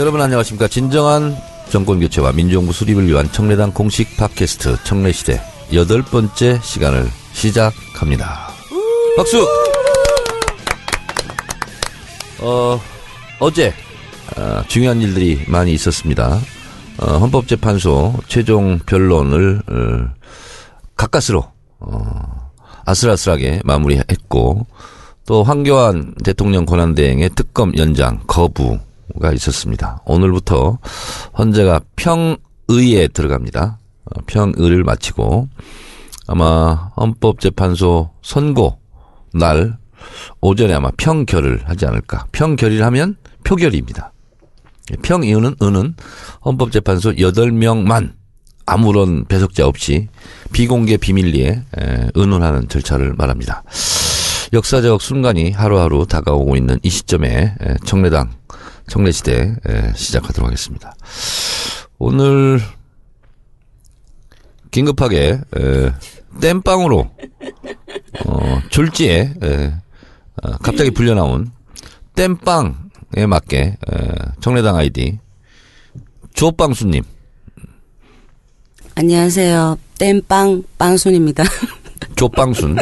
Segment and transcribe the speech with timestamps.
[0.00, 0.66] 여러분 안녕하십니까.
[0.66, 1.36] 진정한
[1.68, 5.38] 정권교체와 민주정부 수립을 위한 청래당 공식 팟캐스트 청래시대
[5.74, 8.48] 여덟 번째 시간을 시작합니다.
[9.14, 9.46] 박수!
[12.40, 12.80] 어,
[13.40, 13.74] 어제,
[14.36, 16.40] 아, 중요한 일들이 많이 있었습니다.
[16.96, 20.14] 어, 헌법재판소 최종 변론을, 어,
[20.96, 21.44] 가까스로,
[21.78, 22.50] 어,
[22.86, 24.66] 아슬아슬하게 마무리했고,
[25.26, 28.78] 또 황교안 대통령 권한대행의 특검 연장 거부
[29.20, 30.02] 가 있었습니다.
[30.04, 30.78] 오늘부터
[31.38, 33.78] 헌재가 평의에 들어갑니다.
[34.04, 35.48] 어, 평의를 마치고
[36.26, 38.78] 아마 헌법재판소 선고
[39.32, 39.76] 날
[40.40, 42.26] 오전에 아마 평결을 하지 않을까.
[42.32, 44.12] 평결을 하면 표결입니다.
[45.02, 45.94] 평의는 의는
[46.44, 48.12] 헌법재판소 8명만
[48.66, 50.08] 아무런 배석자 없이
[50.52, 51.62] 비공개 비밀리에
[52.14, 53.62] 의논하는 절차를 말합니다.
[54.52, 58.30] 역사적 순간이 하루하루 다가오고 있는 이 시점에 청래당
[58.90, 59.54] 청래시대
[59.94, 60.94] 시작하도록 하겠습니다.
[61.98, 62.60] 오늘
[64.72, 65.40] 긴급하게
[66.40, 67.10] 땜빵으로
[68.26, 69.34] 어, 졸지에
[70.42, 71.50] 어, 갑자기 불려 나온
[72.16, 73.76] 땜빵에 맞게
[74.40, 75.18] 청래당 아이디
[76.34, 77.04] 조빵수님
[78.96, 79.78] 안녕하세요.
[79.98, 81.44] 땜빵 빵순입니다.
[82.16, 82.76] 조빵순.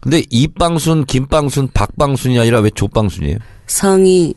[0.00, 3.38] 근데 이빵순, 김빵순, 박빵순이 아니라 왜 조빵순이에요?
[3.68, 4.34] 성이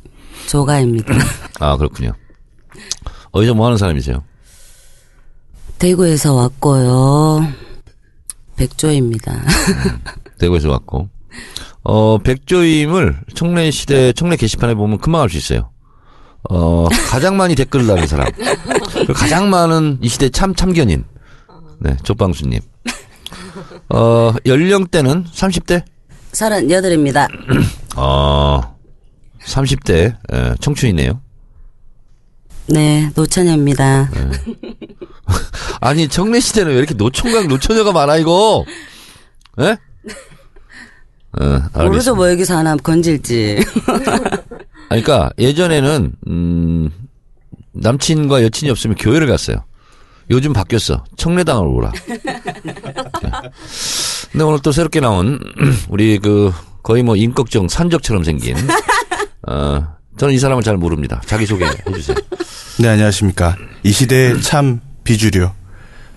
[0.47, 1.13] 조가입니다.
[1.59, 2.13] 아 그렇군요.
[3.31, 4.23] 어디서 뭐 하는 사람이세요?
[5.79, 7.47] 대구에서 왔고요.
[8.55, 9.33] 백조입니다.
[9.33, 10.01] 음,
[10.37, 11.09] 대구에서 왔고.
[11.83, 15.71] 어, 백조임을 청래 시대, 청래 게시판에 보면 금방 알 수 있어요.
[16.49, 18.27] 어, 가장 많이 댓글을 다는 사람.
[19.15, 21.05] 가장 많은 이 시대 참, 참견인.
[21.79, 22.59] 네, 조빵수님.
[23.89, 25.83] 어, 연령대는 30대?
[26.33, 27.27] 38입니다.
[27.95, 28.61] 어,
[29.45, 31.21] 30대, 예, 청춘이네요.
[32.67, 34.09] 네, 노처녀입니다.
[35.81, 38.65] 아니, 청래 시대는 왜 이렇게 노총각, 노처녀가 많아, 이거?
[39.59, 39.77] 예?
[41.39, 41.83] 어.
[41.83, 43.63] 모르죠, 뭐 여기서 하나 건질지.
[44.89, 46.91] 아니, 그러니까 예전에는 음
[47.71, 49.63] 남친과 여친이 없으면 교회를 갔어요.
[50.29, 51.03] 요즘 바뀌었어.
[51.17, 51.91] 청래당을 오라.
[52.07, 52.21] 네.
[54.31, 55.39] 근데 오늘 또 새롭게 나온
[55.89, 56.53] 우리 그
[56.83, 58.55] 거의 뭐 임꺽정 산적처럼 생긴
[59.47, 59.87] 어
[60.17, 61.21] 저는 이 사람을 잘 모릅니다.
[61.25, 62.17] 자기 소개 해주세요.
[62.79, 63.55] 네, 안녕하십니까.
[63.83, 65.49] 이 시대의 참 비주류.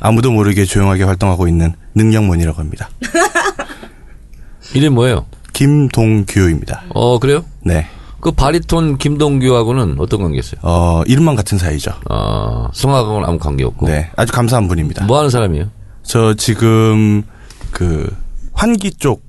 [0.01, 2.91] 아무도 모르게 조용하게 활동하고 있는 능력몬이라고 합니다.
[4.75, 5.27] 이름 뭐예요?
[5.53, 6.85] 김동규입니다.
[6.91, 7.45] 어 그래요?
[7.65, 7.87] 네.
[8.21, 10.61] 그 바리톤 김동규하고는 어떤 관계였어요?
[10.63, 11.93] 어, 이름만 같은 사이죠.
[12.11, 13.87] 어 성악하고는 아무 관계 없고.
[13.87, 14.11] 네.
[14.17, 15.05] 아주 감사한 분입니다.
[15.07, 15.71] 뭐 하는 사람이에요?
[16.03, 17.23] 저 지금
[17.71, 18.15] 그
[18.53, 19.23] 환기 쪽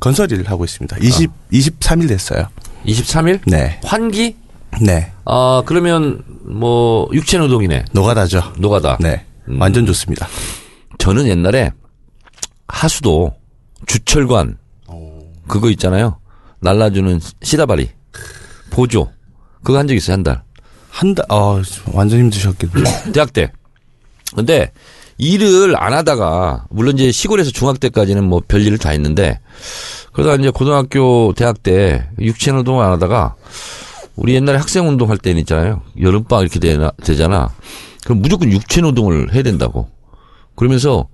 [0.00, 0.96] 건설 일을 하고 있습니다.
[1.00, 2.46] 20, 23일 됐어요.
[2.86, 3.40] 23일?
[3.46, 3.80] 네.
[3.84, 4.36] 환기?
[4.80, 5.12] 네.
[5.24, 7.86] 아 그러면 뭐 육체 노동이네.
[7.92, 8.52] 노가다죠.
[8.58, 8.98] 노가다.
[9.00, 9.24] 네.
[9.48, 9.60] 음.
[9.60, 10.26] 완전 좋습니다.
[10.98, 11.72] 저는 옛날에
[12.68, 13.34] 하수도
[13.86, 14.58] 주철관
[15.48, 16.18] 그거 있잖아요.
[16.60, 17.90] 날라주는 시다바리
[18.70, 19.10] 보조
[19.62, 20.42] 그거 한 적 있어요 한 달.
[20.90, 21.60] 한 달, 어,
[21.92, 22.84] 완전 힘드셨겠네요.
[23.12, 23.52] 대학 때.
[24.34, 24.72] 근데
[25.18, 29.40] 일을 안 하다가 물론 이제 시골에서 중학 때까지는 뭐 별일을 다 했는데
[30.12, 33.34] 그러다 이제 고등학교 대학 때 육체 노동을 안 하다가
[34.16, 35.82] 우리 옛날에 학생 운동 할 때는 있잖아요.
[36.00, 37.50] 여름방 이렇게 되나, 되잖아.
[38.04, 39.88] 그럼 무조건 육체 노동을 해야 된다고.
[40.54, 41.08] 그러면서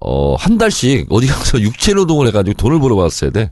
[0.00, 3.50] 어, 한 달씩 어디 가서 육체 노동을 해가지고 돈을 벌어봤어야 돼.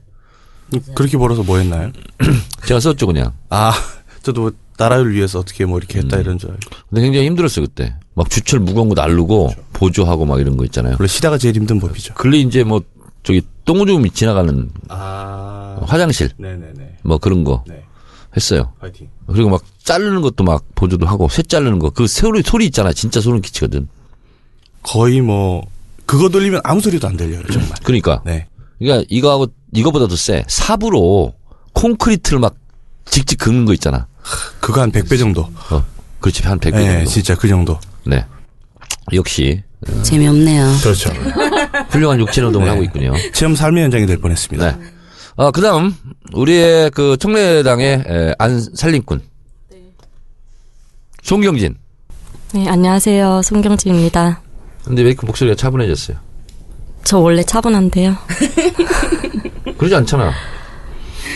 [0.95, 1.91] 그렇게 벌어서 뭐 했나요?
[2.67, 3.33] 제가 썼죠, 그냥.
[3.49, 3.73] 아,
[4.23, 6.61] 저도 뭐 나라를 위해서 어떻게 뭐 이렇게 했다 이런 줄 알고.
[6.89, 7.95] 근데 굉장히 힘들었어요, 그때.
[8.15, 10.97] 막 주철 무거운 거 날르고 보조하고 막 이런 거 있잖아요.
[10.99, 12.15] 원래 시다가 제일 힘든 법이죠.
[12.15, 12.83] 근래 이제 뭐
[13.23, 15.79] 저기 똥오줌이 지나가는 아.
[15.83, 16.99] 화장실 네네네.
[17.03, 17.83] 뭐 그런 거 네.
[18.37, 18.73] 했어요.
[18.81, 19.09] 파이팅.
[19.27, 23.41] 그리고 막 자르는 것도 막 보조도 하고 쇠 자르는 거그 소리 소리 있잖아 진짜 소름
[23.41, 23.89] 끼치거든.
[24.83, 25.67] 거의 뭐,
[26.05, 27.73] 그거 돌리면 아무 소리도 안 들려요, 정말.
[27.83, 28.47] 그러니까 네.
[28.79, 30.45] 그러니까 이거하고 이거보다 더 세.
[30.47, 31.35] 삽으로
[31.73, 32.55] 콘크리트를 막
[33.07, 34.07] 직직 긁는 거 있잖아.
[34.61, 35.43] 그거 한 100배 정도.
[35.71, 35.85] 어,
[36.21, 37.11] 그렇지 한 100배 네, 정도.
[37.11, 37.79] 진짜 그 정도.
[38.05, 38.25] 네.
[39.13, 39.63] 역시
[40.03, 40.67] 재미없네요.
[40.83, 41.11] 그렇죠.
[41.91, 42.71] 훌륭한 육체 노동을 네.
[42.71, 43.13] 하고 있군요.
[43.33, 44.77] 체험 삶의 현장이 될 뻔했습니다.
[44.77, 44.85] 네.
[45.37, 45.95] 어, 그 다음,
[46.33, 49.21] 우리의 그 청래당의 에, 안 살림꾼.
[51.23, 51.77] 송경진.
[52.55, 53.43] 네, 안녕하세요.
[53.43, 54.41] 송경지입니다.
[54.85, 56.17] 근데 왜 이렇게 목소리가 차분해졌어요?
[57.05, 58.17] 저 원래 차분한데요.
[59.79, 60.33] 그러지 않잖아.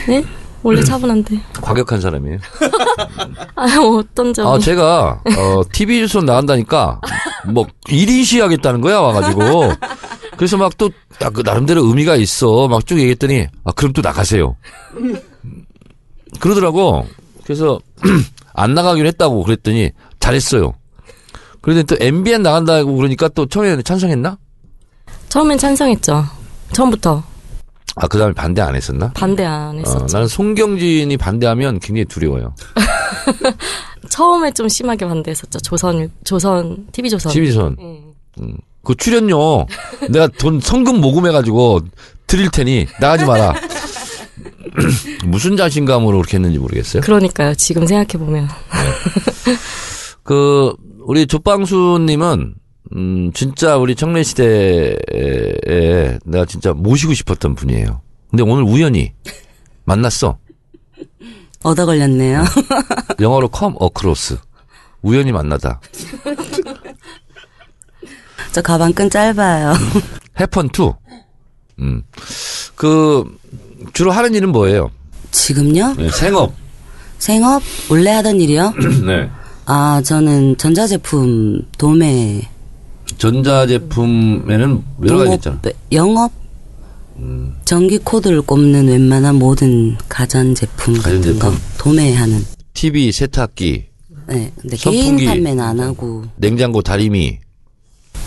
[0.09, 0.25] 네?
[0.63, 1.41] 원래 차분한데.
[1.63, 2.39] 과격한 사람이에요.
[3.57, 4.49] 아, 어떤 점이.
[4.49, 7.01] 아, 제가, 어, TV 뉴스 나간다니까,
[7.47, 9.73] 뭐, 1인 시 하겠다는 거야, 와가지고.
[10.37, 10.91] 그래서 막 또,
[11.23, 12.69] 야, 그, 나름대로 의미가 있어.
[12.69, 14.57] 막 쭉 얘기했더니, 아, 그럼 또 나가세요.
[16.41, 17.07] 그러더라고.
[17.45, 17.81] 그래서
[18.55, 19.91] 안 나가기로 했다고 그랬더니
[20.21, 20.75] 잘했어요.
[21.61, 24.39] 그런데 또 MBN 나간다고 그러니까 또 처음에는 찬성했나?
[25.29, 26.25] 처음엔 찬성했죠.
[26.73, 27.23] 처음부터
[27.97, 29.11] 아, 그 다음에 반대 안 했었나?
[29.13, 30.07] 반대 안 어, 했었죠.
[30.13, 32.55] 나는 송경진이 반대하면 굉장히 두려워요.
[34.09, 35.59] 처음에 좀 심하게 반대했었죠.
[35.61, 37.33] 조선 조선 TV 조선.
[37.33, 37.77] TV선.
[37.81, 38.45] 예.
[38.83, 39.67] 그 출연료
[40.09, 41.81] 내가 돈 성금 모금해가지고
[42.27, 43.55] 드릴 테니 나가지 마라.
[45.27, 47.03] 무슨 자신감으로 그렇게 했는지 모르겠어요.
[47.03, 47.55] 그러니까요.
[47.55, 48.49] 지금 생각해 보면
[50.23, 52.55] 그 우리 조빵수님은
[52.93, 58.01] 음 진짜 우리 청래 시대에 내가 진짜 모시고 싶었던 분이에요.
[58.31, 59.13] 근데 오늘 우연히
[59.85, 60.39] 만났어.
[61.63, 62.43] 얻어 걸렸네요.
[63.21, 64.39] 영어로 come across.
[65.03, 65.81] 우연히 만나다.
[68.53, 69.75] 저 가방 끈 짧아요.
[70.41, 70.95] happen to.
[71.79, 72.03] 음.
[72.75, 73.25] 그
[73.93, 74.91] 주로 하는 일은 뭐예요?
[75.31, 75.95] 지금요?
[75.97, 76.53] 네, 생업.
[77.19, 77.63] 생업?
[77.91, 78.75] 원래 하던 일이요?
[79.07, 79.31] 네.
[79.67, 82.49] 아, 저는 전자제품 도매.
[83.21, 85.61] 전자제품에는 여러 가지 있잖아.
[85.93, 86.33] 영업?
[87.67, 91.39] 전기 코드를 꼽는 웬만한 모든 가전제품 같은 가전제품.
[91.53, 92.43] 거 도매하는.
[92.73, 93.85] TV, 세탁기,
[94.27, 94.51] 네.
[94.59, 95.17] 근데 선풍기.
[95.27, 97.39] 개인 판매는 안 하고 냉장고 다리미,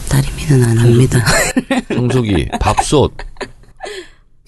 [0.09, 1.25] 다리미는 안 합니다.
[1.91, 3.13] 청소기, 밥솥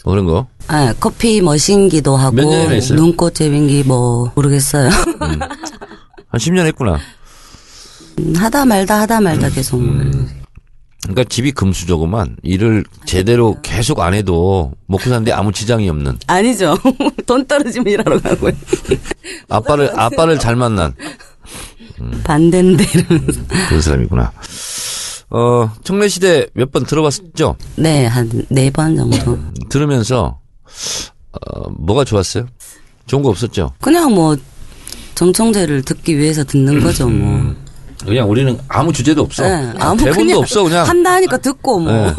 [0.03, 0.45] 뭐 그런 거.
[0.67, 2.99] 아, 커피 머신기도 하고 몇 년이나 했어요?
[2.99, 4.89] 눈꽃 제빙기 뭐 모르겠어요.
[4.89, 5.39] 한
[6.39, 6.99] 10년 했구나.
[8.19, 9.81] 음, 하다 말다 하다 말다 계속
[11.05, 12.35] 그러니까 집이 금수저구만.
[12.43, 16.17] 일을 제대로 계속 안 해도 먹고 사는데 아무 지장이 없는.
[16.27, 16.77] 아니죠.
[17.25, 18.51] 돈 떨어지면 일하러 가고요.
[19.49, 20.93] 아빠를 아빠를 잘 만난
[22.23, 23.41] 반대인데 이러면서.
[23.69, 24.31] 그런 사람이구나.
[25.31, 27.55] 어 청래 시대 몇 번 들어봤죠?
[27.77, 29.37] 네, 한 네 번 정도.
[29.69, 30.39] 들으면서
[31.31, 32.47] 어 뭐가 좋았어요?
[33.07, 33.71] 좋은 거 없었죠?
[33.81, 34.35] 그냥 뭐
[35.15, 37.55] 정청재를 듣기 위해서 듣는 거죠, 뭐.
[38.03, 39.43] 그냥 우리는 아무 주제도 없어.
[39.43, 40.87] 네, 아무 대본도 그냥 없어 그냥.
[40.87, 41.91] 한다 하니까 듣고 뭐.
[41.91, 42.13] 네.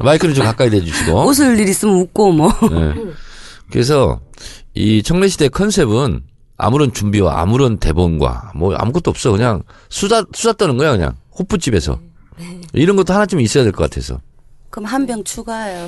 [0.00, 1.24] 마이크를 좀 가까이 대주시고.
[1.28, 2.52] 웃을 일 있으면 웃고 뭐.
[2.70, 2.94] 네.
[3.70, 4.20] 그래서
[4.74, 6.22] 이 청래시대 컨셉은
[6.58, 9.32] 아무런 준비와 아무런 대본과 뭐 아무것도 없어.
[9.32, 11.14] 그냥 수다, 수다 떠는 거야, 그냥.
[11.38, 11.98] 호프집에서.
[12.74, 14.18] 이런 것도 하나쯤 있어야 될 것 같아서.
[14.70, 15.86] 그럼 한 병 추가해요.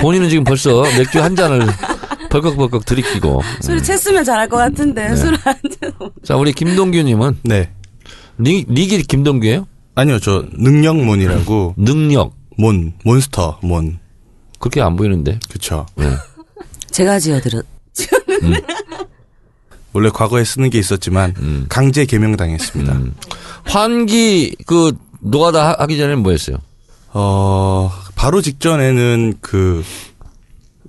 [0.00, 1.66] 본인은 지금 벌써 맥주 한 잔을
[2.30, 3.42] 벌컥벌컥 들이키고.
[3.60, 4.70] 술이 취했으면 잘할 것 네.
[4.70, 6.10] 같은데 술을 안 취해서.
[6.24, 7.70] 자, 우리 김동규님은 네.
[8.38, 12.34] 리, 리기 김동규예요 아니요, 저 능력몬이라고 능력.
[12.56, 13.98] 몬 몬스터 몬.
[14.58, 15.38] 그렇게 안 보이는데.
[15.48, 15.86] 그쵸.
[15.96, 16.06] 네.
[16.90, 17.64] 제가 지어드렸.
[19.92, 21.66] 원래 과거에 쓰는 게 있었지만 음.
[21.68, 23.00] 강제 개명당했습니다.
[23.64, 26.58] 환기 그 노가다 하- 하기 전에는 뭐 했어요?
[27.12, 29.82] 어 바로 직전에는 그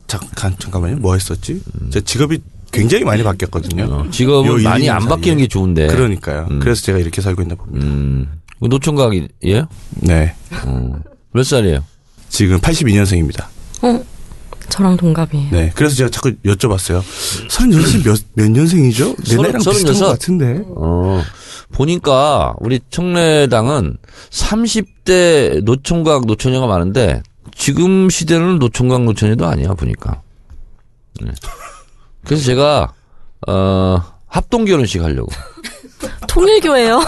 [0.08, 0.98] 잠깐 잠깐만요.
[0.98, 1.62] 뭐 했었지?
[1.92, 3.84] 제 직업이 굉장히 많이 바뀌었거든요.
[3.86, 5.06] 어, 요 직업은 일, 많이 안.
[5.08, 5.88] 바뀌는 게 좋은데.
[5.88, 6.48] 그러니까요.
[6.62, 7.86] 그래서 제가 이렇게 살고 있나 봅니다.
[7.86, 8.28] 음.
[8.62, 9.68] 노총각이에요?
[10.02, 10.34] 네.
[11.32, 11.84] 몇 살이에요?
[12.30, 13.46] 지금 82년생입니다.
[13.82, 14.04] 어,
[14.70, 15.50] 저랑 동갑이에요.
[15.52, 15.72] 네.
[15.76, 17.02] 그래서 제가 자꾸 여쭤봤어요.
[17.50, 19.16] 36이 몇, 몇 년생이죠?
[19.16, 20.02] 내 서른- 나이랑 비슷한 서른여섯?
[20.02, 20.62] 것 같은데.
[20.76, 21.24] 어,
[21.72, 23.98] 보니까 우리 청래당은
[24.32, 27.22] 30대 노총각 노처녀가 많은데
[27.56, 30.22] 지금 시대는 노총각 노처녀도 아니야 보니까.
[31.22, 31.32] 네.
[32.26, 32.94] 그래서 제가
[33.48, 35.30] 어 합동 결혼식 하려고.
[36.28, 37.00] 통일교예요.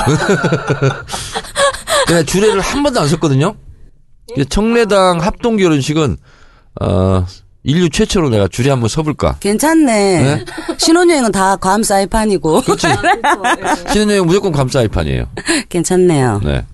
[2.08, 3.56] 그냥 주례를 한 번도 안 썼거든요.
[4.50, 6.18] 청래당 합동 결혼식은
[6.82, 7.25] 어
[7.63, 9.38] 인류 최초로 내가 주례 한번 서볼까.
[9.39, 10.22] 괜찮네.
[10.24, 10.46] 네?
[10.80, 12.62] 신혼여행은 다 괌 사이판이고.
[12.62, 12.88] 그렇지.
[13.94, 15.25] 신혼여행 무조건 감사이판이에요.
[15.70, 16.41] 괜찮네요.
[16.44, 16.65] 네.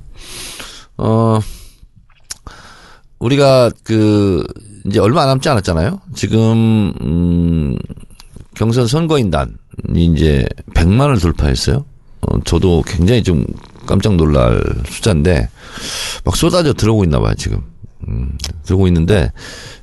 [0.97, 1.39] 어,
[3.19, 4.43] 우리가 그,
[4.85, 5.99] 이제 얼마 남지 않았잖아요?
[6.15, 7.77] 지금, 음,
[8.57, 9.53] 경선 선거인단이
[9.95, 11.85] 이제 100만을 돌파했어요.
[12.21, 13.45] 어, 저도 굉장히 좀
[13.85, 15.47] 깜짝 놀랄 숫자인데,
[16.25, 17.61] 막 쏟아져 들어오고 있나 봐요, 지금.
[18.07, 19.31] 음, 들어오고 있는데,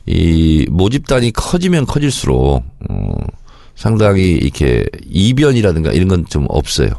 [0.07, 3.15] 이 모집단이 커지면 커질수록, 어,
[3.77, 6.91] 상당히 이렇게 이변이라든가 이런 건 좀 없어요.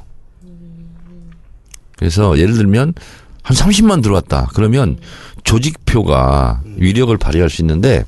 [1.97, 2.93] 그래서 예를 들면
[3.41, 4.49] 한 30만 들어왔다.
[4.53, 4.97] 그러면
[5.43, 8.03] 조직표가 위력을 발휘할 수 있는데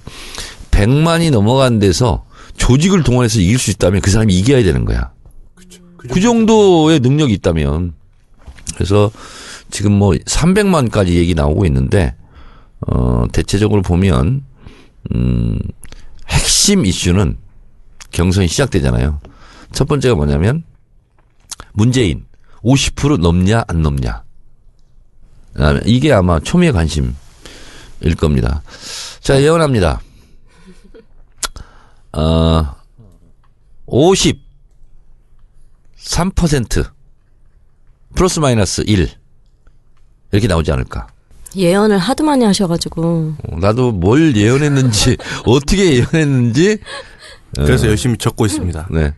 [0.71, 2.25] 100만이 넘어간 데서
[2.57, 5.11] 조직을 동원해서 이길 수 있다면 그 사람이 이겨야 되는 거야.
[5.97, 7.93] 그 정도의 능력이 있다면.
[8.75, 9.11] 그래서
[9.71, 12.15] 지금 뭐 300만까지 얘기 나오고 있는데
[12.85, 14.43] 어 대체적으로 보면
[15.13, 15.59] 음
[16.29, 17.37] 핵심 이슈는
[18.11, 19.19] 경선이 시작되잖아요.
[19.71, 20.63] 첫 번째가 뭐냐면
[21.73, 22.25] 문재인
[22.63, 24.23] 50% 넘냐 안 넘냐.
[25.59, 27.13] 아, 이게 아마 초미의 관심일
[28.17, 28.61] 겁니다.
[29.21, 30.01] 자 예언합니다.
[32.13, 32.75] 어,
[33.85, 34.39] 50
[35.99, 36.89] 3%
[38.15, 39.09] 플러스 마이너스 1
[40.31, 41.07] 이렇게 나오지 않을까.
[41.55, 46.79] 예언을 하도 많이 하셔가지고 어, 나도 뭘 예언했는지 어떻게 예언했는지
[47.55, 48.87] 그래서 열심히 적고 있습니다.
[48.91, 49.13] 네.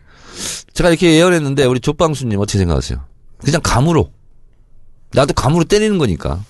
[0.72, 3.04] 제가 이렇게 예언했는데 우리 조빵수님 어떻게 생각하세요?
[3.44, 4.10] 그냥 감으로
[5.12, 6.42] 나도 감으로 때리는 거니까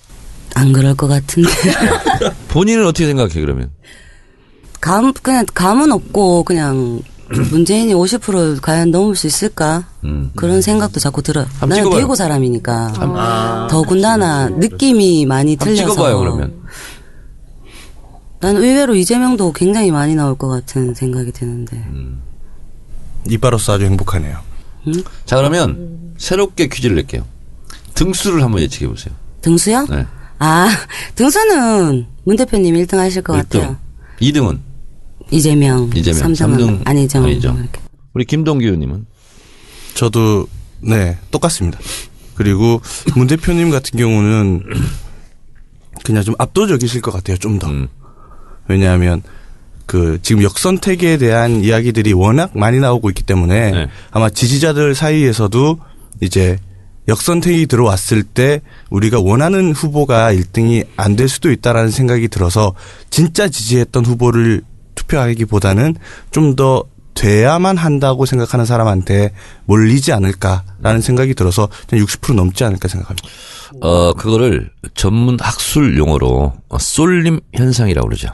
[0.53, 1.49] 안 그럴 것 같은데.
[2.49, 3.71] 본인은 어떻게 생각해 그러면?
[4.81, 7.01] 감, 그냥 감은 없고, 그냥,
[7.51, 9.85] 문재인이 50% 과연 넘을 수 있을까?
[10.03, 10.31] 음.
[10.35, 11.45] 그런 생각도 자꾸 들어요.
[11.61, 11.99] 나는 찍어봐요.
[12.01, 13.67] 대구 사람이니까.
[13.69, 15.91] 더군다나 느낌이 많이 틀려서.
[15.93, 16.61] 찍어봐요 그러면.
[18.41, 21.77] 난 의외로 이재명도 굉장히 많이 나올 것 같은 생각이 드는데.
[21.77, 22.21] 음.
[23.29, 24.39] 이바로서 아주 행복하네요.
[25.25, 27.23] 자 그러면 새롭게 퀴즈를 낼게요.
[27.93, 29.13] 등수를 한번 예측해 보세요.
[29.41, 29.85] 등수요?
[29.89, 30.05] 네.
[30.39, 30.67] 아,
[31.15, 33.77] 등수는 문 대표님 1등 하실 것 같아요.
[34.19, 34.59] 2등은
[35.31, 35.89] 이재명.
[35.95, 36.21] 이재명.
[36.21, 37.23] 3등은 삼등 안희정.
[37.23, 37.67] 안희정.
[38.13, 39.05] 우리 김동규 의원님은
[39.95, 40.47] 저도
[40.81, 41.79] 네 똑같습니다.
[42.35, 42.81] 그리고
[43.15, 44.63] 문 대표님 같은 경우는
[46.03, 47.37] 그냥 좀 압도적이실 것 같아요.
[47.37, 47.67] 좀 더.
[47.69, 47.87] 음.
[48.67, 49.21] 왜냐하면
[49.85, 53.87] 그 지금 역선택에 대한 이야기들이 워낙 많이 나오고 있기 때문에 네.
[54.11, 55.79] 아마 지지자들 사이에서도
[56.21, 56.57] 이제
[57.07, 62.73] 역선택이 들어왔을 때 우리가 원하는 후보가 1등이 안 될 수도 있다라는 생각이 들어서
[63.09, 64.61] 진짜 지지했던 후보를
[65.11, 65.95] 투표하기보다는
[66.31, 69.33] 좀 더 돼야만 한다고 생각하는 사람한테
[69.65, 73.27] 몰리지 않을까라는 생각이 들어서 그냥 60% 넘지 않을까 생각합니다.
[73.81, 78.29] 어 그거를 전문 학술 용어로 어, 쏠림 현상이라고 그러죠.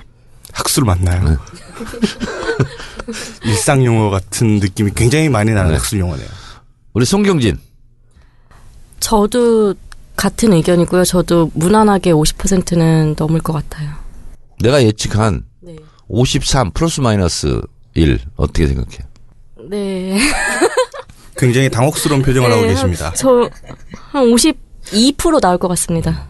[0.54, 1.38] 학술 맞나요?
[3.46, 5.78] 일상 용어 같은 느낌이 굉장히 많이 나는 네.
[5.78, 6.28] 학술 용어네요.
[6.94, 7.60] 우리 송경진
[9.00, 9.76] 저도
[10.16, 11.04] 같은 의견이고요.
[11.04, 13.92] 저도 무난하게 50%는 넘을 것 같아요.
[14.60, 15.57] 내가 예측한 네.
[16.10, 17.62] 53 플러스 마이너스
[17.96, 18.98] 1 어떻게 생각해?
[19.70, 20.20] 네.
[21.38, 23.12] 굉장히 당혹스러운 표정을 하고 네, 계십니다.
[23.14, 23.50] 저
[24.12, 26.30] 한 52% 나올 것 같습니다.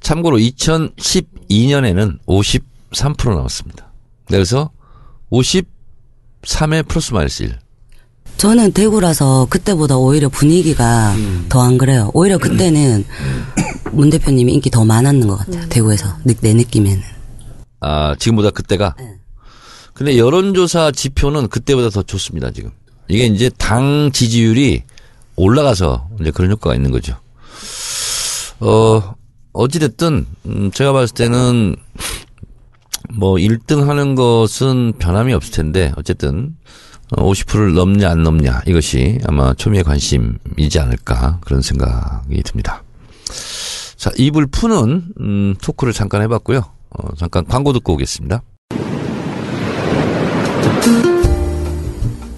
[0.00, 3.90] 참고로 2012년에는 53% 나왔습니다.
[4.26, 4.70] 그래서
[5.32, 7.58] 53에 플러스 마이너스 1.
[8.36, 11.14] 저는 대구라서 그때보다 오히려 분위기가
[11.48, 12.10] 더안 그래요.
[12.12, 13.04] 오히려 그때는
[13.92, 15.66] 문 대표님이 인기 더 많았는 것 같아요.
[15.70, 16.18] 대구에서.
[16.24, 17.02] 느- 내 느낌에는.
[17.80, 18.94] 아, 지금보다 그때가?
[18.98, 19.18] 네.
[19.94, 22.70] 근데 여론조사 지표는 그때보다 더 좋습니다, 지금.
[23.08, 24.82] 이게 이제 당 지지율이
[25.36, 27.16] 올라가서 이제 그런 효과가 있는 거죠.
[28.60, 29.14] 어,
[29.52, 31.76] 어찌됐든, 음, 제가 봤을 때는
[33.10, 36.56] 뭐 1등 하는 것은 변함이 없을 텐데, 어쨌든,
[37.12, 42.82] 어, 50%를 넘냐 안 넘냐 이것이 아마 초미의 관심이지 않을까 그런 생각이 듭니다.
[43.96, 46.75] 자, 입을 푸는 음, 토크를 잠깐 해봤고요.
[46.98, 48.42] 어, 잠깐 광고 듣고 오겠습니다.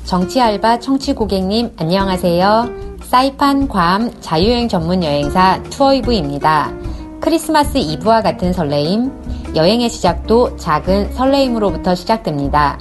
[0.04, 2.88] 정치 알바 청취 고객님 안녕하세요.
[3.02, 6.72] 사이판 괌 자유여행 전문 여행사 투어이브입니다.
[7.20, 9.10] 크리스마스 이브와 같은 설레임,
[9.54, 12.78] 여행의 시작도 작은 설레임으로부터 시작됩니다.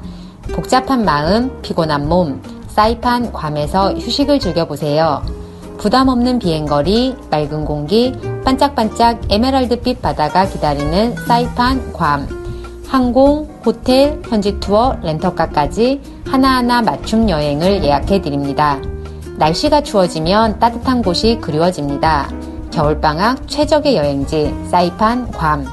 [0.53, 5.21] 복잡한 마음, 피곤한 몸, 사이판 괌에서 휴식을 즐겨보세요.
[5.77, 8.11] 부담 없는 비행거리, 맑은 공기,
[8.43, 12.27] 반짝반짝 에메랄드빛 바다가 기다리는 사이판 괌.
[12.87, 18.79] 항공, 호텔, 현지 투어, 렌터카까지 하나하나 맞춤 여행을 예약해 드립니다.
[19.37, 22.31] 날씨가 추워지면 따뜻한 곳이 그리워집니다.
[22.71, 25.65] 겨울방학 최적의 여행지, 사이판 괌.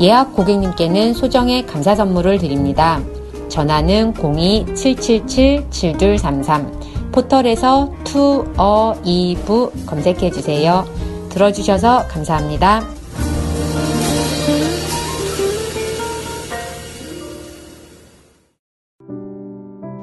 [0.00, 3.00] 예약 고객님께는 소정의 감사 선물을 드립니다.
[3.48, 6.89] 전화는 02-777-7233.
[7.12, 10.84] 포털에서 투어 이브 검색해 주세요.
[11.30, 12.82] 들어주셔서 감사합니다.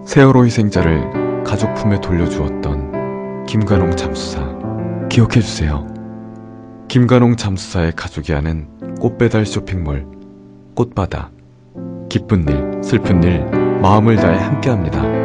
[0.06, 4.40] 세월호 희생자를 가족 품에 돌려주었던 김관홍 잠수사
[5.10, 5.86] 기억해 주세요.
[6.88, 8.68] 김관홍 잠수사의 가족이 하는
[9.00, 10.08] 꽃배달 쇼핑몰
[10.76, 11.32] 꽃바다
[12.10, 13.46] 기쁜 일, 슬픈 일,
[13.82, 15.17] 마음을 다해 함께합니다.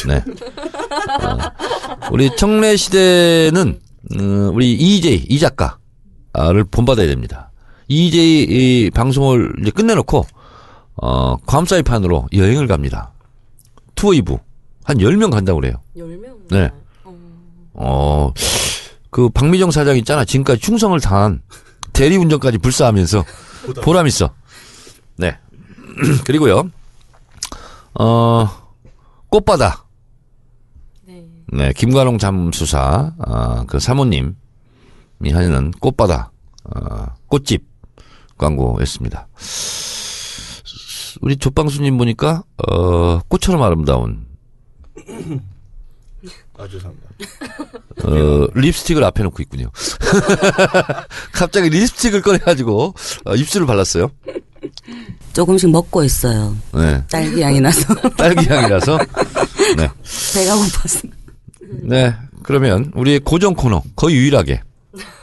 [0.07, 0.17] 네.
[0.17, 3.81] 어, 우리 청래시대는,
[4.19, 7.46] 음, 우리 이재희 이 작가를 본받아야 됩니다.
[7.89, 10.27] 이재희 이 방송을 이제 끝내놓고
[10.97, 13.13] 어, 괌사이판으로 여행을 갑니다.
[13.95, 14.41] 투어 2부
[14.85, 15.75] 한 10명 간다고 그래요.
[15.97, 16.37] 10명?
[16.51, 16.71] 네.
[17.75, 18.33] 어,
[19.11, 20.25] 그 박미정 사장 있잖아.
[20.25, 21.43] 지금까지 충성을 다한
[21.93, 23.25] 대리운전까지 불사하면서
[23.83, 24.33] 보람 있어.
[25.17, 25.37] 네.
[26.25, 26.71] 그리고요.
[27.99, 28.49] 어,
[29.29, 29.87] 꽃바다.
[31.07, 31.25] 네.
[31.53, 34.35] 네, 김관홍 잠수사, 아, 그 사모님이
[35.33, 36.31] 하는 꽃바다,
[36.75, 37.65] 아, 꽃집
[38.39, 39.29] 광고였습니다.
[41.23, 44.27] 우리 조빵수님 보니까, 어, 꽃처럼 아름다운,
[46.59, 47.09] 아 죄송합니다.
[48.05, 49.71] 어, 립스틱을 앞에 놓고 있군요.
[51.33, 54.11] 갑자기 립스틱을 꺼내가지고, 어, 입술을 발랐어요.
[55.33, 56.57] 조금씩 먹고 있어요.
[56.75, 57.05] 네.
[57.11, 58.99] 딸기 향이 나서 딸기 향이라서.
[59.77, 59.89] 네.
[60.35, 61.11] 배가 고팠어.
[61.83, 62.15] 네.
[62.43, 64.63] 그러면 우리의 고정 코너 거의 유일하게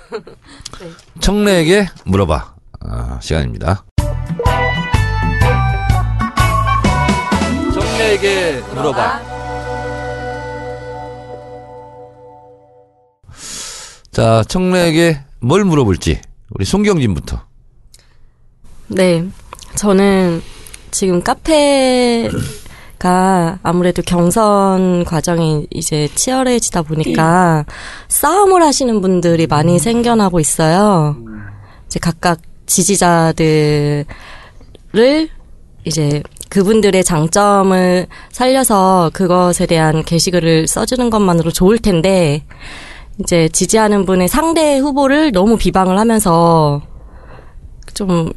[1.22, 2.52] 청래에게 물어봐 아,
[3.22, 3.86] 시간입니다.
[7.74, 9.22] 청래에게 물어봐.
[14.12, 16.22] 자, 청래에게 뭘 물어볼지
[16.52, 17.42] 우리 송경진부터.
[18.88, 19.28] 네.
[19.75, 20.42] 저는
[20.92, 22.30] 지금 카페가
[23.63, 27.66] 아무래도 경선 과정이 이제 치열해지다 보니까
[28.08, 31.18] 싸움을 하시는 분들이 많이 생겨나고 있어요.
[31.88, 34.05] 이제 각각 지지자들을
[35.86, 42.43] 이제 그분들의 장점을 살려서 그것에 대한 게시글을 써주는 것만으로 좋을 텐데
[43.20, 46.82] 이제 지지하는 분의 상대 후보를 너무 비방을 하면서
[47.93, 48.32] 좀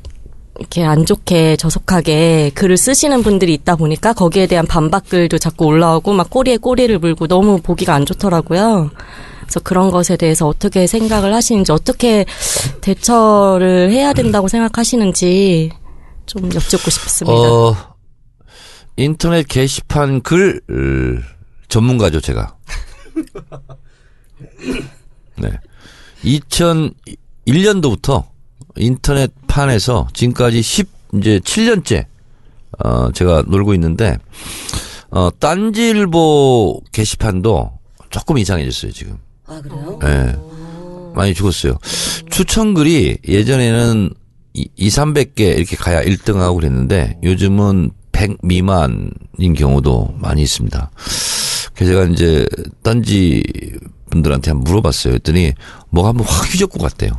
[0.59, 6.31] 이렇게 안 좋게 저속하게 글을 쓰시는 분들이 있다 보니까 거기에 대한 반박글도 자꾸 올라오고 막
[6.31, 8.91] 꼬리에 꼬리를 물고 너무 보기가 안 좋더라고요.
[9.47, 12.27] 그래서 그런 것에 대해서 어떻게 생각을 하시는지 어떻게
[12.81, 15.71] 대처를 해야 된다고 생각하시는지
[16.27, 17.39] 좀 여쭙고 싶습니다.
[17.39, 17.97] 어,
[18.97, 21.23] 인터넷 게시판 글 을,
[21.69, 22.57] 전문가죠, 제가.
[25.39, 25.53] 네.
[26.25, 28.25] 2001년도부터
[28.77, 32.07] 인터넷판에서 지금까지 10 이제 7년째
[32.79, 34.19] 어 제가 놀고 있는데
[35.11, 37.73] 어 딴지일보 게시판도
[38.11, 39.19] 조금 이상해졌어요, 지금.
[39.47, 39.99] 아 그래요?
[40.05, 40.37] 예.
[41.15, 41.79] 많이 죽었어요.
[42.31, 44.11] 추천글이 예전에는
[44.55, 50.91] 2, 300개 이렇게 가야 1등하고 그랬는데 요즘은 100 미만인 경우도 많이 있습니다.
[51.75, 52.47] 그래서 제가 이제
[52.83, 53.43] 딴지
[54.11, 55.15] 분들한테 한번 물어봤어요.
[55.15, 55.53] 했더니
[55.91, 57.13] 뭐가 한번 확 휘젓고 갔대요.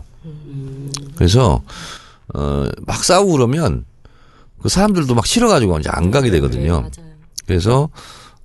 [1.15, 1.61] 그래서
[2.33, 3.85] 어 막 싸우고 그러면
[4.61, 6.81] 그 사람들도 막 싫어가지고 이제 안 가게 되거든요.
[6.81, 6.91] 맞아요.
[7.45, 7.89] 그래서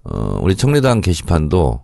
[0.05, 1.83] 어 우리 청래당 게시판도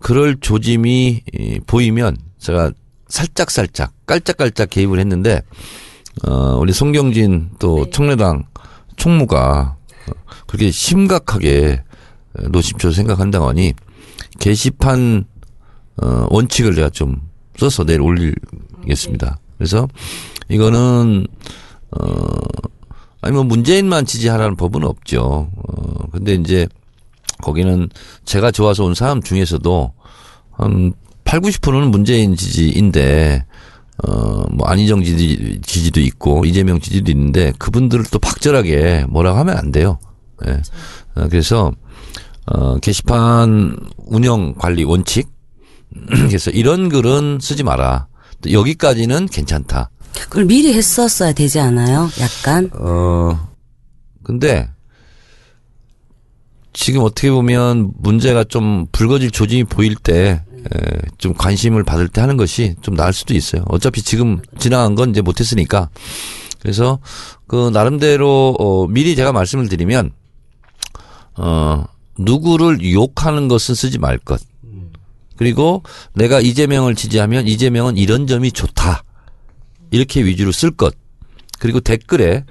[0.00, 2.72] 그럴 조짐이 이, 보이면 제가
[3.08, 5.42] 살짝 살짝 깔짝깔짝 개입을 했는데
[6.26, 8.44] 어 우리 송경진 또 청래당
[8.96, 9.76] 총무가
[10.08, 10.12] 어,
[10.46, 11.82] 그렇게 심각하게
[12.50, 13.72] 노심초를 생각한다고 하니
[14.38, 15.24] 게시판
[16.02, 17.20] 어 원칙을 제가 좀
[17.56, 19.38] 써서 내일 올리겠습니다.
[19.56, 19.88] 그래서
[20.48, 21.26] 이거는
[21.90, 22.26] 어
[23.20, 25.50] 아니 뭐 문재인만 지지하라는 법은 없죠.
[25.56, 26.68] 어 근데 이제
[27.42, 27.88] 거기는
[28.24, 29.92] 제가 좋아서 온 사람 중에서도
[30.52, 30.92] 한
[31.24, 33.44] 8, 90%는 문재인 지지인데
[34.06, 39.98] 어뭐 안희정 지지 지지도 있고 이재명 지지도 있는데 그분들을 또 박절하게 뭐라고 하면 안 돼요.
[40.46, 40.52] 예.
[41.16, 41.72] 어, 그래서
[42.46, 45.28] 어 게시판 운영 관리 원칙
[46.08, 48.06] 그래서 이런 글은 쓰지 마라.
[48.40, 49.90] 또 여기까지는 괜찮다.
[50.28, 52.08] 그걸 미리 했었어야 되지 않아요?
[52.20, 53.48] 약간 어,
[54.22, 54.68] 근데,
[56.72, 62.36] 지금 어떻게 보면 문제가 좀 불거질 조짐이 보일 때, 에, 좀 관심을 받을 때 하는
[62.36, 63.64] 것이 좀 나을 수도 있어요.
[63.68, 65.88] 어차피 지금 지나간 건 이제 못했으니까.
[66.60, 66.98] 그래서,
[67.46, 70.12] 그, 나름대로, 어, 미리 제가 말씀을 드리면,
[71.36, 71.84] 어,
[72.18, 74.40] 누구를 욕하는 것은 쓰지 말 것.
[75.36, 79.04] 그리고 내가 이재명을 지지하면 이재명은 이런 점이 좋다.
[79.92, 80.94] 이렇게 위주로 쓸 것.
[81.60, 82.44] 그리고 댓글에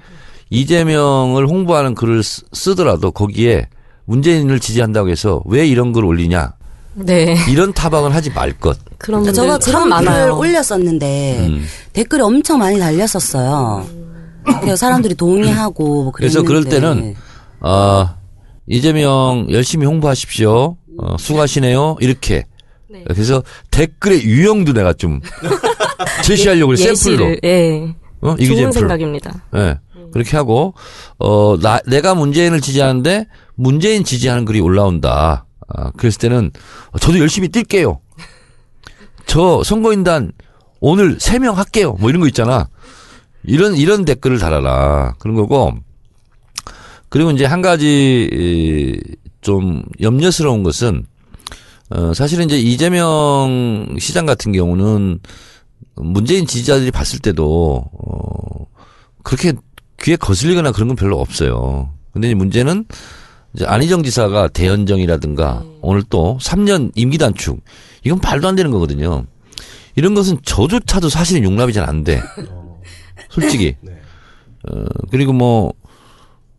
[0.48, 3.68] 이재명을 홍보하는 글을 쓰- 쓰더라도 거기에
[4.08, 6.54] 문재인을 지지한다고 해서 왜 이런 글 올리냐.
[6.94, 7.36] 네.
[7.50, 8.76] 이런 타박을 하지 말 것.
[8.96, 10.36] 그런 분들 저가 참 많아요.
[10.36, 11.64] 올렸었는데 음.
[11.92, 13.86] 댓글이 엄청 많이 달렸었어요.
[14.60, 17.14] 그래서 사람들이 동의하고 뭐 그래서 그럴 때는,
[17.60, 18.16] 아,
[18.66, 20.76] 이재명 열심히 홍보하십시오.
[21.00, 21.98] 어, 수고하시네요.
[22.00, 22.46] 이렇게.
[22.90, 23.04] 네.
[23.06, 25.20] 그래서 댓글의 유형도 내가 좀
[26.24, 27.36] 제시하려고 그래, 샘플로.
[27.44, 27.94] 예.
[28.20, 28.72] 어, 좋은 이기잼플.
[28.72, 29.42] 생각입니다.
[29.54, 29.78] 예.
[30.12, 30.74] 그렇게 하고,
[31.18, 35.46] 어, 나, 내가 문재인을 지지하는데, 문재인 지지하는 글이 올라온다.
[35.68, 36.50] 아, 그랬을 때는,
[36.92, 37.98] 어, 저도 열심히 뛸게요.
[39.26, 40.32] 저 선거인단
[40.80, 41.96] 오늘 세 명 할게요.
[42.00, 42.68] 뭐 이런 거 있잖아.
[43.44, 45.14] 이런 이런 댓글을 달아라.
[45.18, 45.74] 그런 거고.
[47.10, 48.98] 그리고 이제 한 가지 이,
[49.42, 51.06] 좀 염려스러운 것은
[51.90, 55.20] 어 사실은 이제 이재명 시장 같은 경우는
[55.96, 58.66] 문재인 지지자들이 봤을 때도 어
[59.24, 59.52] 그렇게
[60.00, 61.92] 귀에 거슬리거나 그런 건 별로 없어요.
[62.12, 62.84] 근데 이제 문제는
[63.54, 67.60] 이제 안희정 지사가 대연정이라든가 오늘 또 3년 임기 단축
[68.04, 69.24] 이건 말도 안 되는 거거든요.
[69.96, 72.20] 이런 것은 저조차도 사실은 용납이 잘 안 돼.
[73.30, 73.74] 솔직히.
[74.70, 75.72] 어, 그리고 뭐,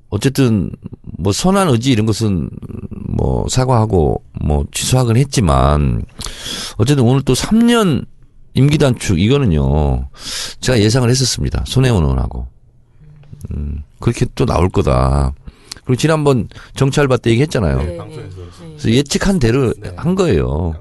[0.09, 0.71] 어쨌든,
[1.17, 2.49] 뭐, 선한 의지 이런 것은
[2.89, 6.03] 뭐, 사과하고, 뭐, 취소하긴 했지만,
[6.77, 8.05] 어쨌든 오늘 또 3년
[8.55, 10.09] 임기 단축, 이거는요,
[10.61, 11.63] 제가 예상을 했었습니다.
[11.67, 12.47] 손혜원 의원하고.
[13.55, 15.33] 음, 그렇게 또 나올 거다.
[15.85, 17.77] 그리고 지난번 정찰 받 때 얘기했잖아요.
[17.77, 17.97] 네.
[18.57, 20.73] 그래서 예측한 대로 한 거예요.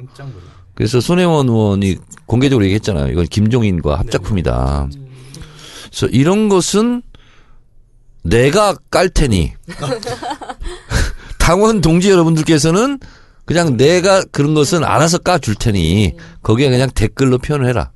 [0.75, 3.09] 그래서 손혜원 의원이 공개적으로 얘기했잖아요.
[3.12, 4.88] 이건 김종인과 합작품이다.
[5.90, 7.03] 그래서 이런 것은
[8.23, 9.53] 내가 깔 테니
[11.38, 12.99] 당원 동지 여러분들께서는
[13.44, 17.90] 그냥 내가 그런 것은 알아서 까 줄 테니 거기에 그냥 댓글로 표현을 해라.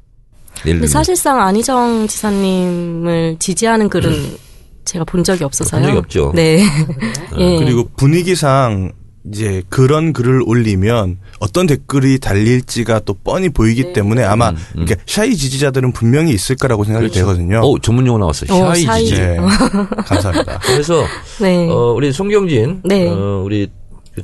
[0.62, 0.86] 근데.
[0.86, 4.36] 사실상 안희정 지사님을 지지하는 글은
[4.84, 5.80] 제가 본 적이 없어서요.
[5.80, 6.32] 본 적이 없죠.
[6.34, 6.64] 네.
[7.38, 7.58] 예.
[7.58, 8.92] 그리고 분위기상
[9.30, 14.82] 이제 그런 글을 올리면 어떤 댓글이 달릴지가 또 뻔히 보이기 때문에 아마 음, 음.
[14.82, 17.20] 이렇게 shy 지지자들은 분명히 있을 거라고 생각이 그렇죠.
[17.20, 17.60] 되거든요.
[17.60, 18.52] 어, 전문 용어 나왔어요.
[18.52, 19.06] 어, shy shy.
[19.06, 19.20] 지지.
[19.20, 19.36] 네.
[20.06, 20.58] 감사합니다.
[20.64, 21.04] 그래서
[21.40, 21.68] 네.
[21.68, 23.08] 어, 우리 송경진 네.
[23.08, 23.70] 어, 우리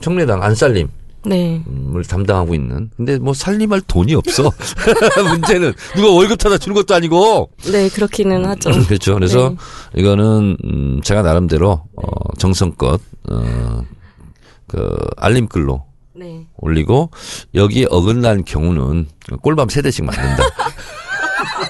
[0.01, 0.89] 청래당 안살림
[1.25, 1.63] 네.
[1.95, 2.91] 을 담당하고 있는.
[2.97, 4.51] 근데 뭐 살림할 돈이 없어.
[5.31, 7.51] 문제는 누가 월급 타다 주는 것도 아니고.
[7.73, 8.71] 네, 그렇기는 하죠.
[8.87, 9.15] 그렇죠.
[9.15, 9.51] 그래서
[9.95, 10.01] 네.
[10.01, 12.03] 이거는 음 제가 나름대로 어
[12.39, 16.47] 정성껏 어그 알림글로 네.
[16.57, 17.11] 올리고
[17.55, 19.09] 여기에 어긋난 경우는
[19.43, 20.43] 꼴밤 세 대씩 만든다.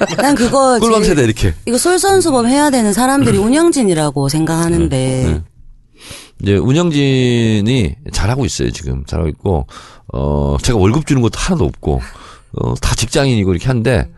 [0.18, 1.54] 난 그거 꿀밤 세대 이렇게.
[1.66, 5.42] 이거 솔선수범 해야 되는 사람들이 운영진이라고 생각하는데 네.
[6.42, 9.05] 이제 운영진이 잘하고 있어요, 지금.
[9.05, 9.66] 잘하고 있고,
[10.12, 12.01] 어, 제가 월급 주는 것도 하나도 없고,
[12.61, 14.09] 어, 다 직장인이고 이렇게 하는데,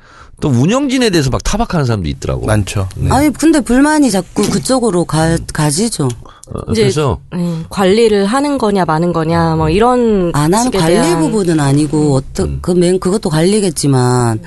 [0.40, 2.46] 또 운영진에 대해서 막 타박하는 사람도 있더라고.
[2.46, 2.88] 많죠.
[2.96, 3.10] 네.
[3.10, 6.04] 아니 근데 불만이 자꾸 그쪽으로 가, 가지죠.
[6.06, 10.94] 어, 이제 그래서, 네, 관리를 하는 거냐 마는 거냐 뭐 이런 안 하는 식에 관리
[10.94, 14.40] 대한 부분은 아니고 어떤 그맨 그것도 관리겠지만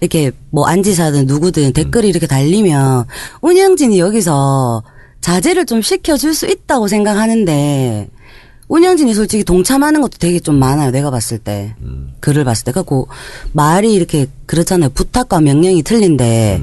[0.00, 3.06] 이렇게 뭐 안지사든 누구든 댓글이 이렇게 달리면
[3.40, 4.82] 운영진이 여기서
[5.26, 8.08] 자제를 좀 시켜줄 수 있다고 생각하는데
[8.68, 10.92] 운영진이 솔직히 동참하는 것도 되게 좀 많아요.
[10.92, 11.74] 내가 봤을 때
[12.20, 13.08] 글을 봤을 때 그고
[13.52, 14.90] 말이 이렇게 그렇잖아요.
[14.90, 16.62] 부탁과 명령이 틀린데.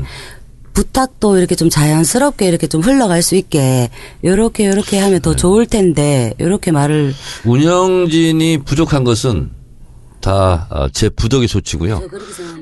[0.72, 3.90] 부탁도 이렇게 좀 자연스럽게 이렇게 좀 흘러갈 수 있게
[4.24, 7.14] 요렇게 요렇게 하면 더 좋을 텐데 요렇게 말을
[7.46, 9.52] 운영진이 부족한 것은
[10.24, 12.02] 다 어, 제 부덕의 소치고요.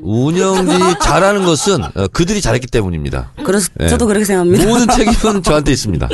[0.02, 3.32] 운영진이 잘하는 것은 어, 그들이 잘했기 때문입니다.
[3.45, 3.88] 그래서 네.
[3.88, 4.65] 저도 그렇게 생각합니다.
[4.65, 6.10] 모든 책임은 저한테 있습니다.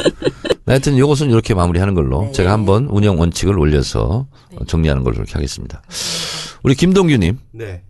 [0.65, 5.81] 하여튼 이것은 이렇게 마무리하는 걸로 제가 한번 운영 원칙을 올려서 어, 정리하는 걸로 이렇게 하겠습니다.
[6.63, 7.37] 우리 김동규님.
[7.53, 7.81] 네.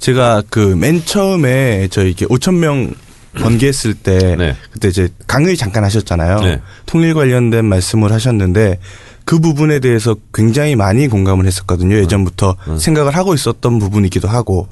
[0.00, 2.92] 제가 그 맨 처음에 저 이렇게 5천 명
[3.34, 4.56] 번개했을 때 네.
[4.72, 6.40] 그때 이제 강의 잠깐 하셨잖아요.
[6.40, 6.60] 네.
[6.86, 8.80] 통일 관련된 말씀을 하셨는데
[9.24, 11.96] 그 부분에 대해서 굉장히 많이 공감을 했었거든요.
[11.96, 14.68] 예전부터 생각을 하고 있었던 부분이기도 하고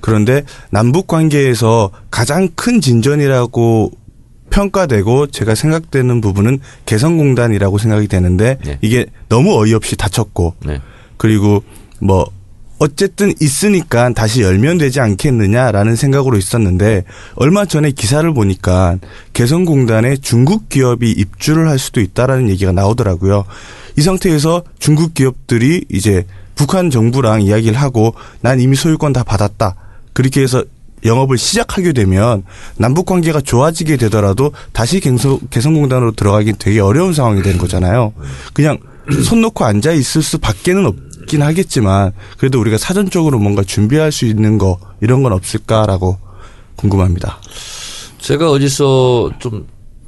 [0.00, 3.92] 그런데 남북 관계에서 가장 큰 진전이라고
[4.50, 8.78] 평가되고 제가 생각되는 부분은 개성공단이라고 생각이 되는데 네.
[8.80, 10.80] 이게 너무 어이없이 다쳤고 네.
[11.16, 11.62] 그리고
[12.00, 12.30] 뭐
[12.78, 17.04] 어쨌든 있으니까 다시 열면 되지 않겠느냐라는 생각으로 있었는데
[17.34, 18.98] 얼마 전에 기사를 보니까
[19.32, 23.44] 개성공단에 중국 기업이 입주를 할 수도 있다라는 얘기가 나오더라고요.
[23.96, 29.74] 이 상태에서 중국 기업들이 이제 북한 정부랑 이야기를 하고 난 이미 소유권 다 받았다.
[30.12, 30.64] 그렇게 해서
[31.04, 32.42] 영업을 시작하게 되면
[32.78, 38.12] 남북 관계가 좋아지게 되더라도 다시 개성, 개성공단으로 들어가긴 되게 어려운 상황이 되는 거잖아요.
[38.52, 38.78] 그냥
[39.22, 44.78] 손 놓고 앉아 있을 수밖에는 없긴 하겠지만 그래도 우리가 사전적으로 뭔가 준비할 수 있는 거
[45.00, 46.18] 이런 건 없을까라고
[46.76, 47.38] 궁금합니다.
[48.18, 49.66] 제가 어디서 좀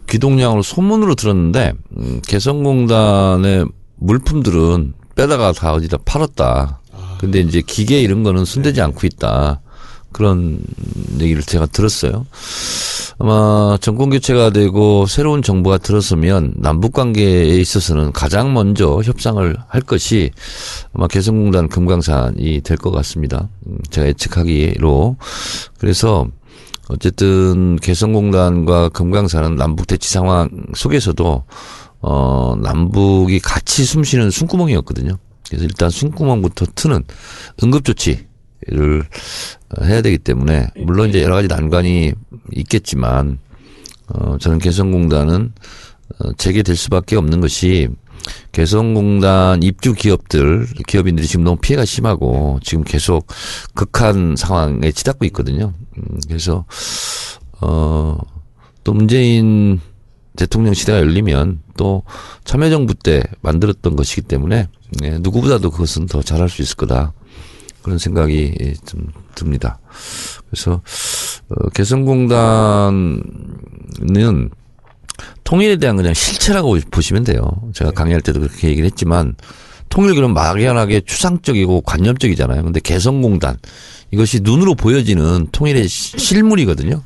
[0.08, 3.66] 귀동량으로 소문으로 들었는데 음, 개성공단의
[3.98, 6.80] 물품들은 빼다가 다 어디다 팔았다.
[7.20, 9.60] 근데 이제 기계 이런 거는 손대지 않고 있다.
[10.12, 10.60] 그런
[11.20, 12.26] 얘기를 제가 들었어요.
[13.18, 20.30] 아마 정권 교체가 되고 새로운 정부가 들었으면 남북 관계에 있어서는 가장 먼저 협상을 할 것이
[20.92, 23.48] 아마 개성공단 금강산이 될 것 같습니다.
[23.66, 25.16] 음, 제가 예측하기로
[25.78, 26.28] 그래서
[26.88, 31.44] 어쨌든 개성공단과 금강산은 남북 대치 상황 속에서도
[32.00, 35.18] 어 남북이 같이 숨쉬는 숨구멍이었거든요.
[35.48, 37.04] 그래서 일단 숨구멍부터 트는
[37.62, 38.26] 응급조치
[39.82, 42.12] 해야 되기 때문에 물론 이제 여러 가지 난관이
[42.52, 43.38] 있겠지만
[44.08, 45.52] 어 저는 개성공단은
[46.18, 47.88] 어 재개될 수밖에 없는 것이
[48.52, 53.26] 개성공단 입주 기업들 기업인들이 지금 너무 피해가 심하고 지금 계속
[53.74, 55.72] 극한 상황에 치닫고 있거든요.
[55.96, 56.64] 음, 그래서
[57.60, 58.18] 어
[58.88, 59.82] 또 문재인
[60.38, 62.04] 대통령 시대가 열리면 또
[62.44, 64.68] 참여정부 때 만들었던 것이기 때문에
[65.02, 67.12] 예, 누구보다도 그것은 더 잘할 수 있을 거다
[67.82, 69.80] 그런 생각이 예, 좀 듭니다.
[70.48, 70.80] 그래서
[71.48, 73.22] 어, 개성공단은
[75.44, 77.42] 통일에 대한 그냥 실체라고 보시면 돼요.
[77.74, 79.34] 제가 강의할 때도 그렇게 얘기를 했지만
[79.88, 82.62] 통일 그럼 막연하게 추상적이고 관념적이잖아요.
[82.62, 83.56] 근데 개성공단
[84.12, 87.02] 이것이 눈으로 보여지는 통일의 시- 실물이거든요.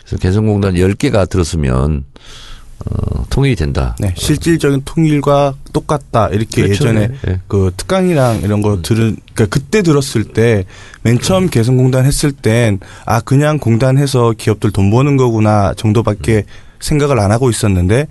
[0.00, 2.04] 그래서 개성공단 10개가 들었으면
[2.90, 3.94] 어, 통일이 된다.
[3.98, 6.86] 네, 실질적인 통일과 똑같다 이렇게 그렇죠.
[6.88, 7.40] 예전에 네, 네.
[7.46, 10.64] 그 특강이랑 이런 거 들은 그러니까 그때 들었을 때
[11.02, 16.44] 맨 처음 개성공단 했을 땐 아 그냥 공단해서 기업들 돈 버는 거구나 정도밖에
[16.80, 18.06] 생각을 안 하고 있었는데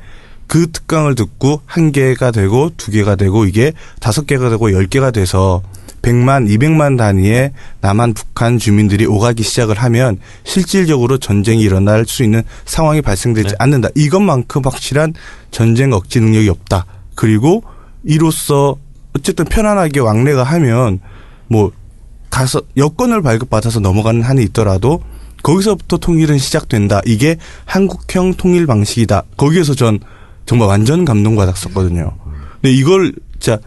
[0.47, 5.11] 그 특강을 듣고 한 개가 되고 두 개가 되고 이게 다섯 개가 되고 열 개가
[5.11, 5.61] 돼서
[6.01, 13.01] 100만, 200만 단위의 남한, 북한 주민들이 오가기 시작을 하면 실질적으로 전쟁이 일어날 수 있는 상황이
[13.01, 13.89] 발생되지 않는다.
[13.95, 15.13] 이것만큼 확실한
[15.51, 16.85] 전쟁 억지 능력이 없다.
[17.15, 17.63] 그리고
[18.03, 18.75] 이로써
[19.15, 20.99] 어쨌든 편안하게 왕래가 하면
[21.47, 21.71] 뭐
[22.29, 25.01] 가서 여권을 발급받아서 넘어가는 한이 있더라도
[25.43, 27.01] 거기서부터 통일은 시작된다.
[27.05, 29.23] 이게 한국형 통일 방식이다.
[29.37, 29.99] 거기에서 전
[30.45, 32.15] 정말 완전 감동받았었거든요.
[32.61, 33.59] 근데 이걸 진짜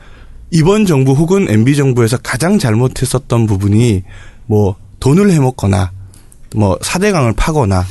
[0.51, 4.03] 이번 정부 혹은 MB 정부에서 가장 잘못했었던 부분이
[4.47, 5.93] 뭐 돈을 해먹거나
[6.57, 7.85] 뭐 사대강을 파거나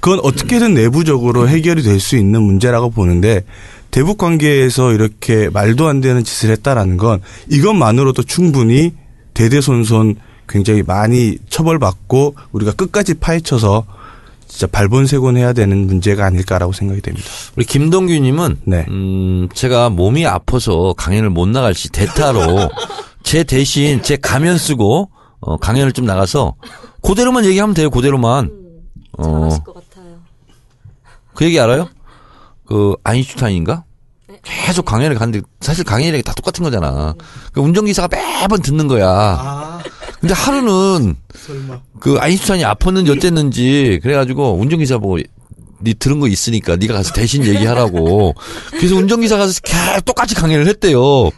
[0.00, 3.44] 그건 어떻게든 내부적으로 해결이 될 수 있는 문제라고 보는데
[3.90, 8.94] 대북 관계에서 이렇게 말도 안 되는 짓을 했다라는 건 이것만으로도 충분히
[9.34, 10.16] 대대손손
[10.48, 13.84] 굉장히 많이 처벌받고 우리가 끝까지 파헤쳐서
[14.52, 17.26] 진짜 발본색원해야 되는 문제가 아닐까라고 생각이 됩니다.
[17.56, 18.84] 우리 김동규님은 네.
[18.90, 22.68] 음, 제가 몸이 아파서 강연을 못 나갈 시 대타로
[23.24, 25.10] 제 대신 제 가면 쓰고
[25.40, 26.54] 어, 강연을 좀 나가서
[27.00, 27.88] 그대로만 얘기하면 돼요.
[27.88, 28.50] 그대로만.
[29.16, 30.16] 어, 잘하실 것 같아요.
[31.34, 31.88] 그 얘기 알아요?
[32.66, 33.84] 그 아인슈타인인가?
[34.42, 37.14] 계속 강연을 가는데 사실 강연이랑 다 똑같은 거잖아.
[37.52, 39.80] 그 운전기사가 매번 듣는 거야.
[40.22, 41.16] 근데 하루는
[41.98, 48.34] 그 아인슈타인이 아팠는지 어땠는지 그래가지고 운전기사 보고 니 들은 거 있으니까 네가 가서 대신 얘기하라고.
[48.70, 51.30] 그래서 운전기사 가서 계속 똑같이 강연을 했대요.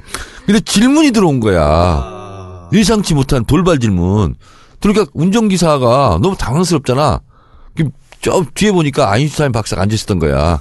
[0.44, 2.68] 근데 질문이 들어온 거야.
[2.74, 4.34] 예상치 못한 돌발 질문.
[4.80, 7.22] 그러니까 운전기사가 너무 당황스럽잖아.
[7.74, 10.60] 그저 뒤에 보니까 아인슈타인 박사가 앉아 있었던 거야.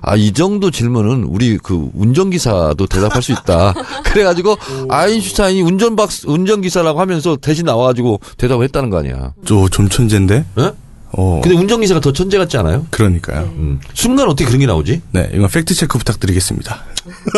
[0.00, 3.74] 아, 이 정도 질문은 우리 그 운전기사도 대답할 수 있다.
[4.04, 4.56] 그래가지고
[4.88, 9.32] 아인슈타인이 운전박, 운전기사라고 하면서 대신 나와가지고 대답을 했다는 거 아니야.
[9.44, 10.44] 저 존천재인데?
[10.58, 10.72] 예?
[11.12, 11.40] 어.
[11.42, 12.86] 근데 운전기사가 더 천재 같지 않아요?
[12.90, 13.44] 그러니까요.
[13.56, 13.80] 음.
[13.94, 15.00] 순간 어떻게 그런 게 나오지?
[15.12, 16.84] 네, 이건 팩트 체크 부탁드리겠습니다.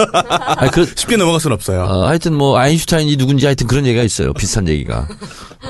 [0.56, 1.82] 아니, 그, 쉽게 넘어갈 수는 없어요.
[1.84, 4.32] 어, 하여튼 뭐 아인슈타인이 누군지 하여튼 그런 얘기가 있어요.
[4.32, 5.06] 비슷한 얘기가.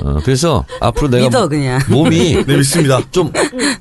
[0.02, 1.80] 어, 그래서 앞으로 내가 믿어 그냥.
[1.90, 3.00] 몸이 네, 믿습니다.
[3.10, 3.30] 좀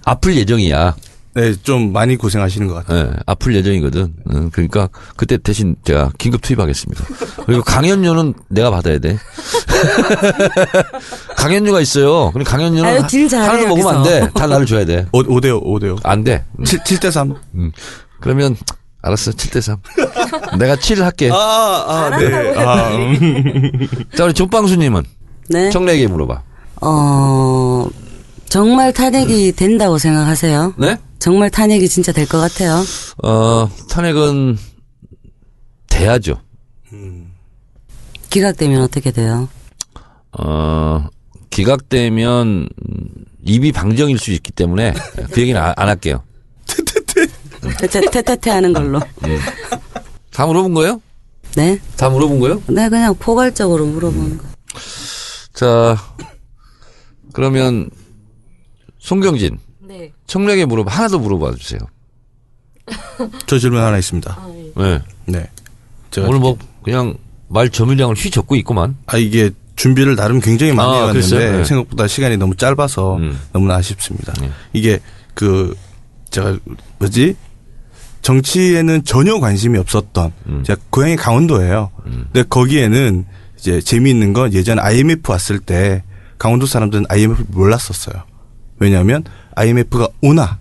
[0.03, 0.95] 아플 예정이야.
[1.39, 2.99] 네, 좀 많이 고생하시는 것 같아요.
[2.99, 4.13] 예, 아플 예정이거든.
[4.29, 7.01] 어, 그러니까 그때 대신 제가 긴급 투입하겠습니다.
[7.45, 9.17] 그리고 강연료는 내가 받아야 돼.
[11.37, 12.31] 강연료가 있어요.
[12.31, 14.29] 그럼 강연료는 아유, 딜 잘해, 하나도 먹으면 안 돼.
[14.35, 15.05] 다 나를 줘야 돼.
[15.13, 15.99] 5, 5대5, 5대5.
[16.03, 16.43] 안 돼.
[16.59, 17.33] 음, 7, 7대 3.
[17.55, 17.71] 음.
[18.19, 18.57] 그러면
[19.01, 19.31] 알았어.
[19.31, 19.77] 7대 3.
[20.59, 21.29] 내가 7 할게.
[21.31, 21.35] 아,
[22.11, 22.57] 아, 네.
[22.57, 23.87] 아, 음.
[24.17, 25.03] 자, 우리 존빵수 님은
[25.47, 25.69] 네.
[25.69, 26.41] 청래에게 물어봐.
[26.81, 27.87] 어
[28.49, 30.73] 정말 탄핵이 된다고 생각하세요?
[30.77, 30.97] 네?
[31.19, 32.81] 정말 탄핵이 진짜 될 것 같아요.
[33.23, 34.57] 어, 탄핵은
[35.87, 36.39] 돼야죠.
[38.29, 39.49] 기각되면 어떻게 돼요?
[40.37, 41.07] 어,
[41.49, 43.07] 기각되면 음,
[43.43, 44.93] 입이 방정일 수 있기 때문에
[45.31, 46.23] 그 얘기는 안, 안 할게요.
[47.79, 48.99] 테테테 하는 걸로.
[50.31, 51.01] 다 물어본 거예요?
[51.55, 51.79] 네.
[51.97, 52.61] 다 물어본 거예요?
[52.67, 54.43] 네 그냥 포괄적으로 물어보는 거.
[55.53, 55.97] 자,
[57.33, 57.89] 그러면
[58.99, 59.57] 송경진
[59.89, 60.11] 네.
[60.27, 61.79] 청량에 물어봐 하나 더 물어봐 주세요.
[63.47, 64.39] 저 질문 하나 있습니다.
[64.77, 65.01] 네.
[65.25, 65.49] 네.
[66.11, 67.15] 제가 오늘 뭐 그냥
[67.47, 68.95] 말 점유량을 휘 적고 있구만.
[69.07, 71.51] 아 이게 준비를 나름 굉장히 많이 아, 해왔는데?
[71.57, 71.65] 네.
[71.65, 73.39] 생각보다 시간이 너무 짧아서 음.
[73.51, 74.31] 너무나 아쉽습니다.
[74.39, 74.51] 네.
[74.73, 74.99] 이게
[75.33, 75.75] 그
[76.29, 76.59] 제가
[76.99, 77.35] 뭐지
[78.21, 80.63] 정치에는 전혀 관심이 없었던 음.
[80.63, 81.89] 제가 고향이 강원도예요.
[82.03, 83.25] 근데 거기에는
[83.57, 86.03] 이제 재미있는 건 예전 IMF 왔을 때
[86.37, 88.23] 강원도 사람들은 IMF 를 몰랐었어요.
[88.79, 89.23] 왜냐하면
[89.59, 90.59] IMF가 오나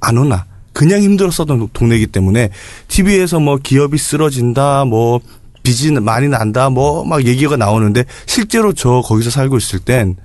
[0.00, 2.50] 안 오나 그냥 힘들었었던 동네이기 때문에
[2.88, 5.20] TV에서 뭐 기업이 쓰러진다 뭐
[5.62, 10.16] 빚이 많이 난다 뭐 막 얘기가 나오는데 실제로 저 거기서 살고 있을 땐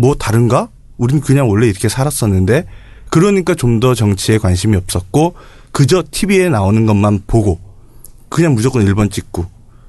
[0.00, 0.68] 뭐 다른가?
[0.96, 2.66] 우린 그냥 원래 이렇게 살았었는데
[3.10, 5.34] 그러니까 좀 더 정치에 관심이 없었고
[5.72, 7.58] 그저 TV에 나오는 것만 보고
[8.28, 9.46] 그냥 무조건 1번 찍고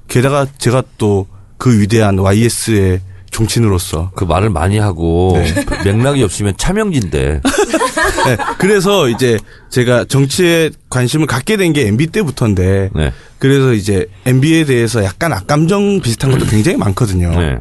[0.08, 1.26] 게다가 제가 또
[1.60, 3.00] 그 위대한 YS의
[3.30, 7.40] 종친으로서 그 말을 많이 하고 그 맥락이 없으면 차명진데
[8.26, 9.38] 네, 그래서 이제
[9.70, 13.12] 제가 정치에 관심을 갖게 된 게 MB 때부터인데 네.
[13.38, 17.30] 그래서 이제 MB에 대해서 약간 악감정 비슷한 것도 굉장히 많거든요.
[17.30, 17.58] 네.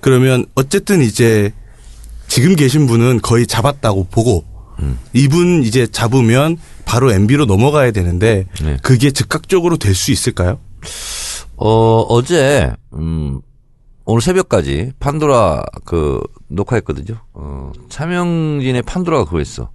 [0.00, 1.52] 그러면 어쨌든 이제
[2.26, 4.44] 지금 계신 분은 거의 잡았다고 보고
[4.80, 4.98] 음.
[5.12, 6.56] 이분 이제 잡으면
[6.86, 8.78] 바로 MB로 넘어가야 되는데 네.
[8.82, 10.58] 그게 즉각적으로 될 수 있을까요?
[11.56, 13.40] 어, 어제, 음,
[14.10, 17.18] 오늘 새벽까지 판도라 그 녹화했거든요.
[17.32, 19.70] 어, 차명진의 판도라가 그거였어.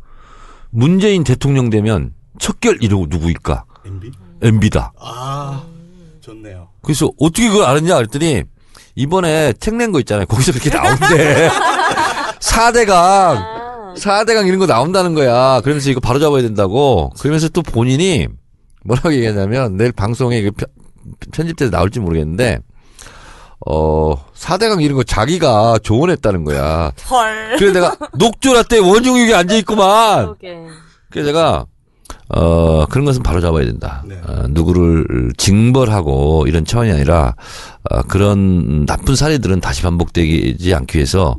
[0.71, 3.63] 문재인 대통령 되면 척결 이러고 누구일까?
[3.85, 4.11] MB?
[4.41, 4.91] MB다.
[4.99, 5.63] 아
[6.21, 6.67] 좋네요.
[6.81, 8.43] 그래서 어떻게 그걸 알았냐 그랬더니
[8.95, 10.25] 이번에 책낸거 있잖아요.
[10.25, 11.49] 거기서 그렇게 나온대.
[12.39, 15.61] 4대강, 4대강 이런 거 나온다는 거야.
[15.61, 17.11] 그러면서 이거 바로 잡아야 된다고.
[17.19, 18.27] 그러면서 또 본인이
[18.83, 20.67] 뭐라고 얘기하냐면 내일 방송에 이거 편-
[21.31, 22.59] 편집돼서 나올지 모르겠는데
[23.65, 26.91] 어, 4대강 이런 거 자기가 조언했다는 거야.
[27.09, 27.55] 헐.
[27.57, 30.35] 그래서 내가 녹조라 때 원종육이 앉아있구만.
[31.09, 31.65] 그래서 내가
[32.29, 34.03] 어 그런 것은 바로 잡아야 된다.
[34.07, 34.19] 네.
[34.27, 37.35] 어, 누구를 징벌하고 이런 차원이 아니라
[37.89, 41.37] 어, 그런 나쁜 사례들은 다시 반복되지 않기 위해서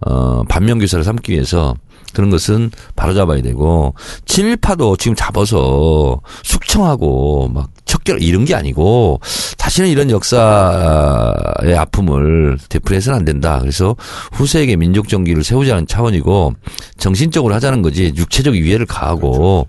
[0.00, 1.74] 어 반면 교사를 삼기 위해서
[2.12, 3.94] 그런 것은 바로 잡아야 되고
[4.26, 9.20] 친일파도 지금 잡아서 숙청하고 막 척결 이런 게 아니고
[9.64, 13.60] 다시는 이런 역사의 아픔을 되풀이해서는 안 된다.
[13.60, 13.96] 그래서
[14.32, 16.52] 후세에게 민족 정기를 세우자는 차원이고
[16.98, 19.66] 정신적으로 하자는 거지 육체적 위해를 가하고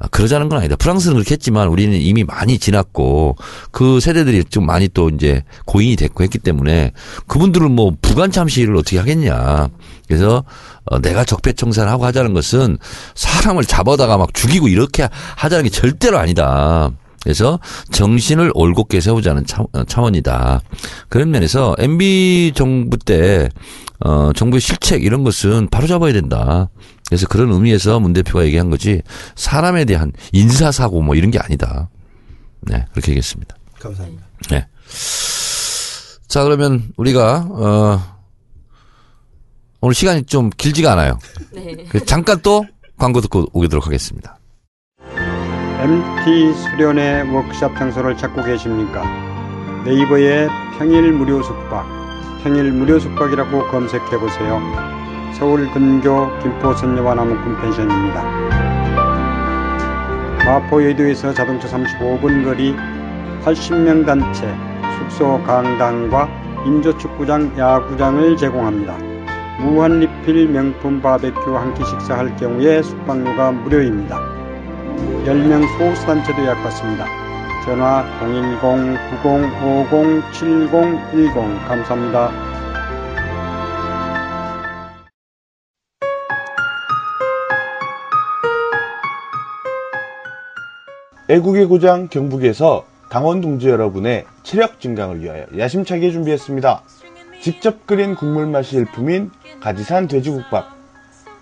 [0.00, 0.74] 아, 그러자는 건 아니다.
[0.74, 3.36] 프랑스는 그렇게 했지만 우리는 이미 많이 지났고
[3.70, 6.90] 그 세대들이 좀 많이 또 이제 고인이 됐고 했기 때문에
[7.28, 9.68] 그분들은 뭐 부관 참 시위를 어떻게 하겠냐.
[10.08, 10.42] 그래서
[10.86, 12.78] 어, 내가 적폐청산을 하고 하자는 것은
[13.14, 16.90] 사람을 잡아다가 막 죽이고 이렇게 하자는 게 절대로 아니다.
[17.26, 17.58] 그래서
[17.90, 20.60] 정신을 올곧게 세우자는 차, 어, 차원이다.
[21.08, 23.48] 그런 면에서 MB 정부 때
[23.98, 26.70] 어, 정부의 실책 이런 것은 바로 잡아야 된다.
[27.08, 29.02] 그래서 그런 의미에서 문 대표가 얘기한 거지
[29.34, 31.90] 사람에 대한 인사 사고 뭐 이런 게 아니다.
[32.60, 33.56] 네, 그렇게 얘기했습니다.
[33.80, 34.24] 감사합니다.
[34.50, 34.68] 네.
[36.28, 38.00] 자, 그러면 우리가, 어,
[39.80, 41.18] 오늘 시간이 좀 길지가 않아요.
[41.52, 41.74] 네.
[41.88, 42.64] 그래서 잠깐 또
[42.96, 44.38] 광고 듣고 오도록 하겠습니다.
[45.78, 49.02] MT 수련회 워크샵 장소를 찾고 계십니까?
[49.84, 51.86] 네이버에 평일 무료 숙박,
[52.42, 54.60] 평일 무료 숙박이라고 검색해 보세요.
[55.38, 58.22] 서울 근교 김포 선녀와 나무꾼 펜션입니다.
[60.46, 62.74] 마포 여의도에서 자동차 35분 거리
[63.44, 64.54] 80명 단체
[64.98, 66.28] 숙소 강당과
[66.64, 68.96] 인조축구장 야구장을 제공합니다.
[69.60, 74.35] 무한 리필 명품 바베큐 한 끼 식사할 경우에 숙박료가 무료입니다.
[75.24, 77.06] 10명 소수단체도 예약받습니다.
[77.64, 78.04] 전화
[79.22, 82.30] 010-9050-7010 감사합니다.
[91.28, 96.82] 애국의 고장 경북에서 당원 동지 여러분의 체력 증강을 위하여 야심차게 준비했습니다.
[97.40, 100.68] 직접 끓인 국물 맛이 일품인 가지산 돼지국밥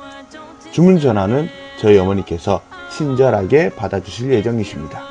[0.70, 1.48] 주문 전화는
[1.80, 2.62] 저희 어머니께서
[2.92, 5.02] 친절하게 받아주실 예정이십니다.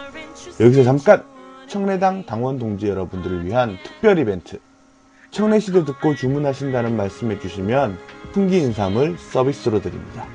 [0.61, 1.25] 여기서 잠깐
[1.67, 4.57] 청래당 당원 동지 여러분들을 위한 특별 이벤트.
[5.31, 7.97] 청래시대 듣고 주문하신다는 말씀해 주시면
[8.31, 10.25] 풍기 인삼을 서비스로 드립니다.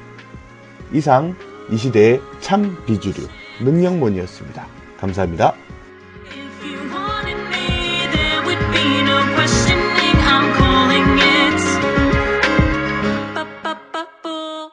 [0.93, 1.35] 이상
[1.71, 3.29] 이 시대의 참 비주류
[3.61, 4.67] 능력몬이었습니다.
[4.99, 5.55] 감사합니다.
[6.31, 10.17] If you wanted me, there would be no questioning.
[10.27, 11.61] I'm calling it.
[13.35, 14.71] Ba-ba-ba-boo.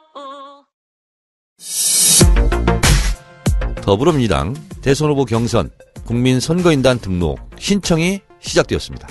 [3.82, 5.70] 더불어민주당 대선 후보 경선
[6.04, 9.08] 국민 선거인단 등록 신청이 시작되었습니다.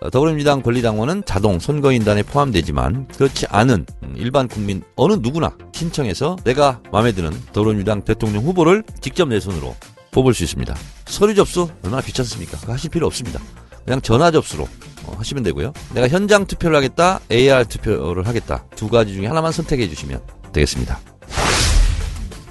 [0.00, 6.80] 어, 더불어민주당 권리당원은 자동 선거인단에 포함되지만 그렇지 않은 음, 일반 국민 어느 누구나 신청해서 내가
[6.92, 9.74] 마음에 드는 더불어민주당 대통령 후보를 직접 내 손으로
[10.10, 10.74] 뽑을 수 있습니다.
[11.06, 12.58] 서류 접수 얼마나 귀찮습니까?
[12.70, 13.40] 하실 필요 없습니다.
[13.84, 14.68] 그냥 전화 접수로
[15.04, 15.72] 어, 하시면 되고요.
[15.94, 20.20] 내가 현장 투표를 하겠다, AR 투표를 하겠다 두 가지 중에 하나만 선택해 주시면
[20.52, 20.98] 되겠습니다.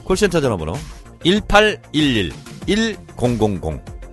[0.04, 0.74] 콜센터 전화번호
[1.24, 2.32] 1811
[2.66, 3.52] 1000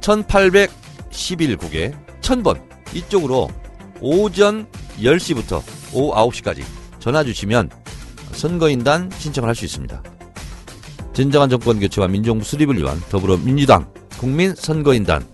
[0.02, 3.48] 1811국에 1000번 이쪽으로
[4.00, 4.66] 오전
[4.98, 5.62] 10시부터
[5.94, 6.62] 오후 9시까지
[6.98, 7.70] 전화 주시면
[8.32, 10.02] 선거인단 신청을 할 수 있습니다.
[11.12, 13.86] 진정한 정권 교체와 민정부 수립을 위한 더불어민주당
[14.18, 15.26] 국민선거인단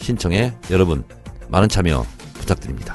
[0.00, 1.04] 신청에 여러분
[1.48, 2.94] 많은 참여 부탁드립니다.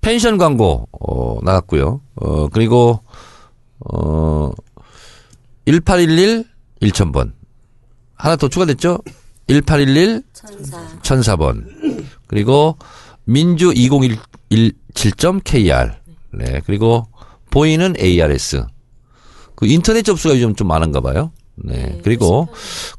[0.00, 2.00] 펜션 광고 어, 나갔고요.
[2.16, 3.02] 어, 그리고
[3.80, 4.50] 어,
[5.66, 6.44] 1811
[6.80, 7.32] 1000번
[8.18, 8.98] 하나 더 추가됐죠?
[9.46, 10.78] 1811 천사.
[11.02, 11.66] 1004 번.
[12.26, 12.76] 그리고
[13.24, 15.92] 민주 2017.kr.
[16.34, 16.60] 네.
[16.66, 17.06] 그리고
[17.50, 18.66] 보이는 ARS.
[19.54, 21.32] 그 인터넷 접수가 요즘 좀 많은가 봐요.
[21.56, 22.00] 네.
[22.04, 22.48] 그리고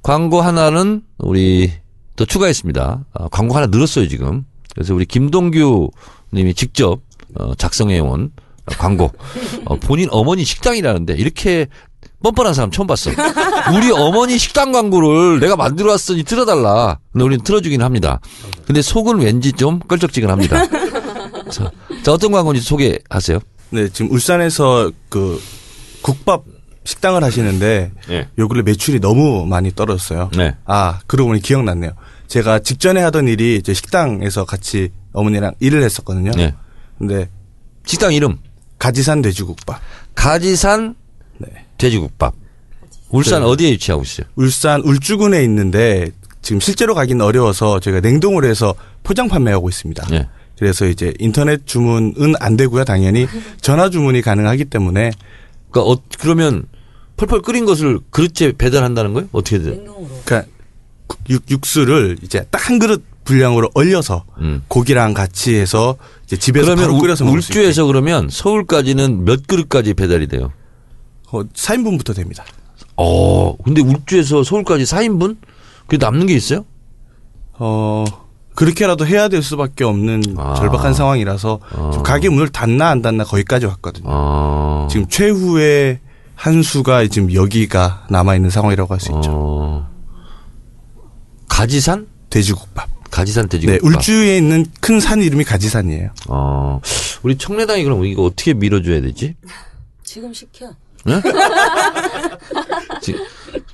[0.01, 1.71] 광고 하나는 우리
[2.15, 3.05] 또 추가했습니다.
[3.13, 4.45] 아, 광고 하나 늘었어요, 지금.
[4.73, 5.91] 그래서 우리 김동규
[6.33, 6.99] 님이 직접
[7.35, 8.31] 어, 작성해 온
[8.65, 9.11] 광고.
[9.65, 11.67] 어, 본인 어머니 식당이라는데 이렇게
[12.21, 13.11] 뻔뻔한 사람 처음 봤어.
[13.75, 16.99] 우리 어머니 식당 광고를 내가 만들어 왔으니 틀어달라.
[17.13, 18.19] 근데 우리는 틀어주긴 합니다.
[18.65, 20.67] 근데 속은 왠지 좀 껄쩍지근합니다.
[21.49, 21.71] 자,
[22.03, 23.39] 자, 어떤 광고인지 소개하세요.
[23.71, 25.41] 네, 지금 울산에서 그
[26.01, 26.43] 국밥
[26.83, 28.27] 식당을 하시는데 네.
[28.37, 30.31] 요 근래 매출이 너무 많이 떨어졌어요.
[30.35, 30.55] 네.
[30.65, 31.91] 아, 그러고 보니 기억났네요.
[32.27, 36.31] 제가 직전에 하던 일이 이제 식당에서 같이 어머니랑 일을 했었거든요.
[36.31, 36.53] 네.
[36.97, 37.29] 근데
[37.85, 38.37] 식당 이름
[38.77, 39.79] 가지산 돼지국밥.
[40.15, 40.98] 가지산 네.
[41.79, 42.33] 돼지국밥.
[43.09, 43.47] 울산 네.
[43.47, 44.27] 어디에 위치하고 있어요?
[44.35, 46.11] 울산 울주군에 있는데
[46.43, 50.05] 지금 실제로 가기는 어려워서 저희가 냉동을 해서 포장 판매하고 있습니다.
[50.11, 50.27] 네.
[50.59, 52.83] 그래서 이제 인터넷 주문은 안 되고요.
[52.83, 53.27] 당연히
[53.61, 55.11] 전화 주문이 가능하기 때문에
[55.71, 56.65] 그러니까 어, 그러면
[57.17, 59.29] 펄펄 끓인 것을 그릇째 배달한다는 거예요?
[59.31, 59.75] 어떻게 돼요?
[60.25, 60.49] 그러니까
[61.29, 64.61] 육, 육수를 이제 딱 한 그릇 분량으로 얼려서 음.
[64.67, 67.37] 고기랑 같이 해서 이제 집에서 그러면 바로 우- 끓여서 먹을.
[67.39, 70.51] 울주에서 그러면 서울까지는 몇 그릇까지 배달이 돼요?
[71.31, 72.43] 어, 4인분부터 됩니다.
[72.97, 75.37] 어, 근데 울주에서 서울까지 4인분?
[75.87, 76.65] 그게 남는 게 있어요?
[77.53, 78.05] 어
[78.55, 80.53] 그렇게라도 해야 될 수밖에 없는 아.
[80.55, 81.59] 절박한 상황이라서
[81.91, 84.05] 지금 가게 문을 닫나 안 닫나 거기까지 왔거든요.
[84.09, 84.87] 어.
[84.89, 85.99] 지금 최후의
[86.35, 89.31] 한 수가 지금 여기가 남아 있는 상황이라고 할 수 있죠.
[89.33, 89.89] 어.
[91.47, 92.07] 가지산?
[92.29, 92.87] 돼지국밥.
[93.11, 93.83] 가지산 네, 돼지국밥.
[93.97, 96.11] 울주에 있는 큰 산 이름이 가지산이에요.
[96.29, 96.79] 어.
[97.23, 99.35] 우리 청래당이 그럼 이거 어떻게 밀어줘야 되지?
[100.03, 100.69] 지금 시켜.
[103.01, 103.15] 지-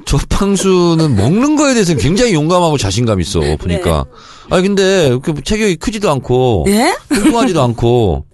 [0.05, 4.05] 조팡수는 먹는 거에 대해서는 굉장히 용감하고 자신감 있어 보니까.
[4.49, 6.95] 아니 근데 그 체격이 크지도 않고 예?
[7.09, 8.25] 뚱뚱하지도 않고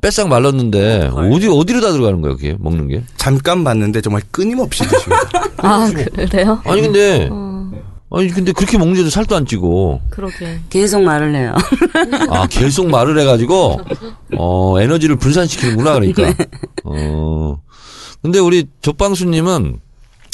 [0.00, 3.04] 뺏싹 말랐는데 어디 어디로 다 들어가는 거야 그게 먹는 게?
[3.16, 5.30] 잠깐 봤는데 정말 끊임없이 드십니다.
[5.58, 5.88] 아,
[6.28, 6.60] 그래요?
[6.64, 7.30] 아니 근데
[8.10, 10.58] 아니 근데 그렇게 먹는데도 살도 안 찌고 그러게.
[10.68, 11.54] 계속 말을 해요.
[12.30, 13.80] 아 계속 말을 해가지고
[14.36, 16.34] 어 에너지를 분산시키는구나 그러니까.
[16.84, 17.58] 어
[18.26, 19.78] 근데 우리 조빵수님은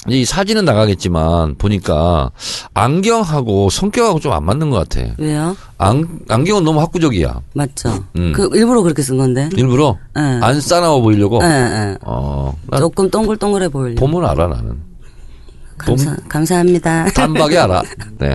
[0.09, 2.31] 이 사진은 나가겠지만 보니까
[2.73, 5.07] 안경하고 성격하고 좀 안 맞는 것 같아.
[5.19, 5.55] 왜요?
[5.77, 7.39] 안 안경은 너무 학구적이야.
[7.55, 8.03] 맞죠.
[8.17, 8.33] 음.
[8.35, 9.51] 그 일부러 그렇게 쓴 건데.
[9.55, 10.21] 일부러 예.
[10.41, 11.39] 안 싸나워 보이려고.
[11.43, 11.99] 예, 예.
[12.01, 14.01] 어, 난 조금 동글동글해 보이려.
[14.01, 14.81] 보면 알아 나는.
[15.77, 17.11] 감사, 감사합니다.
[17.13, 17.83] 단박에 알아.
[18.19, 18.35] 네.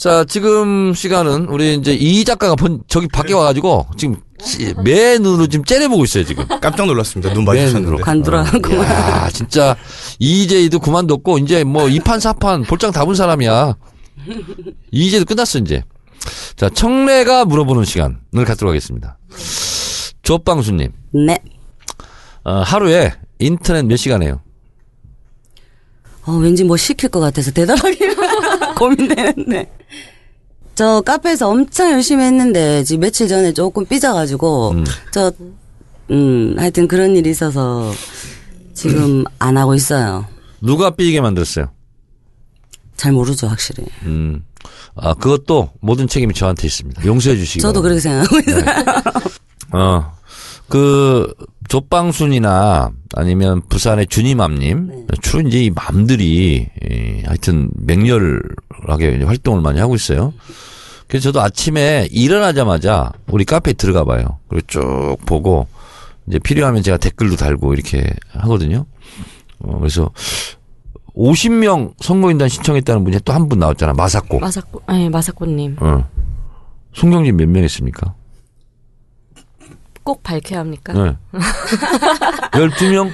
[0.00, 5.46] 자, 지금 시간은 우리 이제 이 작가가 본, 저기 밖에 와가지고 지금 찌- 매 눈으로
[5.46, 6.46] 지금 째려보고 있어요, 지금.
[6.48, 7.34] 깜짝 놀랐습니다.
[7.34, 8.02] 눈 네, 마주쳤는데.
[8.82, 9.76] 야, 진짜
[10.18, 13.76] 이재희도 그만뒀고 이제 뭐 2판 4판 볼장 다 본 사람이야.
[14.90, 15.82] 이재도 끝났어, 이제.
[16.56, 19.18] 자, 청래가 물어보는 시간을 갖도록 하겠습니다.
[20.22, 20.92] 조빵수님,
[21.26, 21.38] 네.
[22.44, 24.40] 어, 하루에 인터넷 몇 시간 해요?
[26.26, 29.70] 어, 왠지 뭐 시킬 것 같아서 대답하기가 고민되는데.
[30.74, 34.84] 저 카페에서 엄청 열심히 했는데 지금 며칠 전에 조금 삐져가지고 음.
[35.12, 35.30] 저
[36.10, 37.92] 음, 하여튼 그런 일이 있어서
[38.72, 40.26] 지금 안 하고 있어요.
[40.62, 41.70] 누가 삐지게 만들었어요?
[42.96, 43.84] 잘 모르죠, 확실히.
[44.04, 44.42] 음.
[44.94, 47.04] 아, 그것도 모든 책임이 저한테 있습니다.
[47.04, 48.24] 용서해 주시기 저도 바랍니다.
[48.24, 49.32] 그렇게 생각하고 있어요.
[49.72, 50.12] 어,
[50.68, 51.32] 그,
[51.70, 55.06] 조빵순이나 아니면 부산의 주님맘님, 네.
[55.22, 60.32] 주로 이제 이 맘들이, 예, 하여튼 맹렬하게 활동을 많이 하고 있어요.
[61.06, 64.38] 그래서 저도 아침에 일어나자마자 우리 카페에 들어가 봐요.
[64.48, 65.68] 그리고 쭉 보고,
[66.26, 68.86] 이제 필요하면 제가 댓글도 달고 이렇게 하거든요.
[69.60, 70.10] 어, 그래서
[71.14, 73.92] 50명 선거인단 신청했다는 분이 또 한 분 나왔잖아.
[73.92, 74.40] 마사코.
[74.40, 75.76] 마사코, 네, 마사코님.
[75.80, 76.04] 어.
[76.94, 78.14] 송경진 몇 명 했습니까?
[80.10, 80.92] 꼭 밝혀야 합니까?
[80.92, 81.16] 네.
[82.50, 83.10] 12명?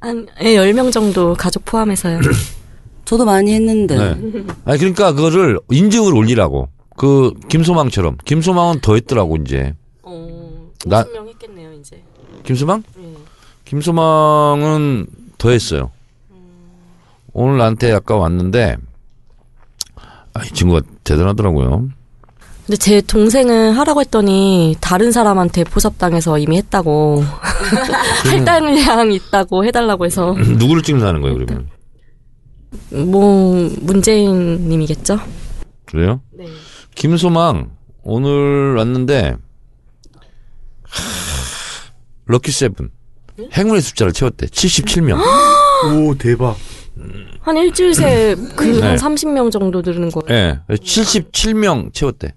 [0.00, 2.20] 한, 예, 10명 정도 가족 포함해서요.
[3.04, 3.98] 저도 많이 했는데.
[3.98, 4.44] 네.
[4.64, 6.70] 아니, 그러니까 그거를 인증을 올리라고.
[6.96, 8.16] 그, 김소망처럼.
[8.24, 9.74] 김소망은 더 했더라고, 이제.
[10.02, 12.02] 어, 나- 50명 했겠네요, 이제.
[12.44, 12.82] 김소망?
[12.98, 13.14] 예.
[13.66, 15.06] 김소망은
[15.36, 15.90] 더 했어요.
[17.34, 18.78] 오늘 나한테 아까 왔는데,
[20.32, 21.90] 아, 이 친구가 대단하더라고요.
[22.72, 27.22] 근데 제 동생은 하라고 했더니 다른 사람한테 포섭당해서 이미 했다고
[28.24, 31.68] 할당량 있다고 해달라고 해서 누구를 찍는다는 거예요, 그러면?
[32.88, 35.20] 뭐 문재인님이겠죠?
[35.84, 36.22] 그래요?
[36.94, 37.72] 김소망
[38.04, 39.36] 오늘 왔는데
[40.82, 41.02] 하,
[42.24, 42.88] 럭키 세븐
[43.54, 44.46] 행운의 숫자를 채웠대.
[44.46, 45.20] 77명.
[45.92, 46.56] 오 대박.
[47.40, 48.80] 한 일주일 새에 그 네.
[48.80, 50.40] 한 30명 정도 들는 거예요.
[50.70, 50.74] 예.
[50.74, 52.32] 77명 채웠대.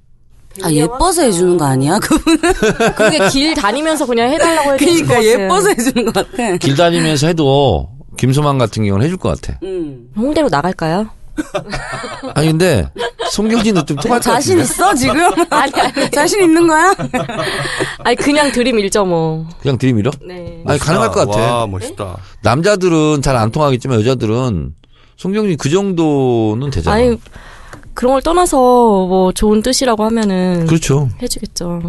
[0.63, 1.99] 아 예뻐서 해주는 거 아니야?
[1.99, 2.37] 그분
[2.95, 5.43] 그게 길 다니면서 그냥 해달라고 해주실 것 그러니까.
[5.43, 6.57] 예뻐서 해주는 것 같아.
[6.57, 9.59] 길 다니면서 해도 김소망 같은 경우는 해줄 것 같아.
[9.63, 10.07] 음.
[10.15, 11.09] 홍대로 나갈까요?
[12.33, 12.89] 아니 근데
[13.31, 14.63] 송경진도 좀 통할 것 자신 같은데.
[14.73, 15.19] 있어 지금?
[15.51, 16.09] 아니, 아니.
[16.11, 16.95] 자신 있는 거야?
[18.05, 19.45] 아니 그냥 드림 1.5.
[19.61, 20.11] 그냥 들이밀어?
[20.25, 20.63] 네.
[20.65, 21.39] 아니 가능할 것 같아.
[21.41, 22.15] 와 멋있다.
[22.43, 24.73] 남자들은 잘 안 통하겠지만 여자들은
[25.17, 26.95] 송경진 그 정도는 되잖아.
[26.95, 27.17] 아니
[27.95, 31.09] 그런 걸 떠나서 뭐 좋은 뜻이라고 하면은 그렇죠.
[31.21, 31.81] 해주겠죠.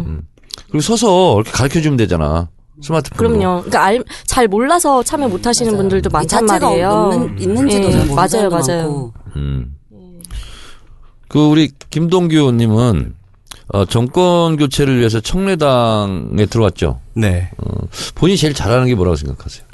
[0.69, 2.49] 그리고 서서 이렇게 가르쳐 주면 되잖아.
[2.81, 3.17] 스마트폰.
[3.17, 3.61] 그럼요.
[3.63, 6.89] 그러니까 알, 잘 몰라서 참여 못 하시는 분들도 이 많단 자체가 말이에요.
[6.89, 8.81] 없는, 있는지도 예, 맞아요, 맞아요.
[8.83, 9.13] 많고.
[9.35, 9.75] 음.
[11.27, 13.15] 그 우리 김동규 님은
[13.69, 17.01] 어, 정권 교체를 위해서 청래당에 들어왔죠.
[17.13, 17.49] 네.
[18.15, 19.65] 본인이 제일 잘하는 게 뭐라고 생각하세요?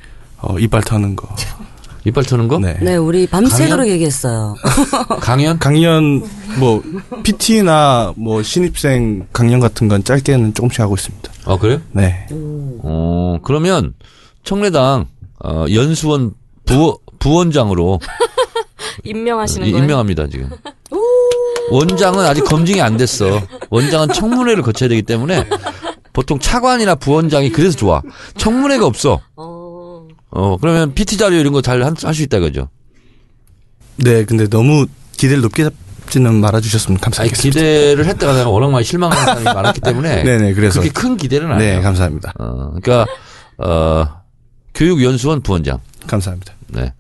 [0.42, 1.28] 어, 이빨 터는 거.
[2.06, 2.60] 이빨 터는 거?
[2.60, 2.78] 네.
[2.82, 3.88] 네, 우리 밤새도록 강연?
[3.94, 4.56] 얘기했어요.
[5.22, 5.58] 강연?
[5.60, 6.22] 강연
[6.60, 6.84] 뭐
[7.24, 11.32] PT나 뭐 신입생 강연 같은 건 짧게는 조금씩 하고 있습니다.
[11.46, 11.80] 아 그래요?
[11.92, 12.28] 네.
[12.32, 13.94] 어 그러면
[14.44, 15.06] 청래당
[15.44, 16.34] 어, 연수원
[16.66, 18.00] 부 부원장으로
[19.06, 19.84] 임명하시는 이- 거예요?
[19.84, 20.50] 임명합니다 지금.
[21.72, 23.42] 원장은 아직 검증이 안 됐어.
[23.70, 25.48] 원장은 청문회를 거쳐야 되기 때문에
[26.12, 28.02] 보통 차관이나 부원장이 그래서 좋아.
[28.38, 29.22] 청문회가 없어.
[29.38, 29.53] 어.
[30.36, 32.70] 어 그러면 PT 자료 이런 거 잘 할 수 있다 그죠?
[33.98, 37.60] 네, 근데 너무 기대를 높게 잡지는 말아주셨으면 아니 감사하겠습니다.
[37.60, 40.82] 기대를 했다가 내가 워낙 많이 실망한 사람이 많았기 때문에 네네, 그래서.
[40.82, 41.82] 그렇게 큰 기대는 안 네, 해요.
[41.82, 42.34] 감사합니다.
[42.40, 43.06] 어, 그러니까
[43.58, 44.08] 어,
[44.74, 45.80] 교육연수원 부원장.
[46.08, 46.54] 감사합니다.
[46.70, 46.94] 네.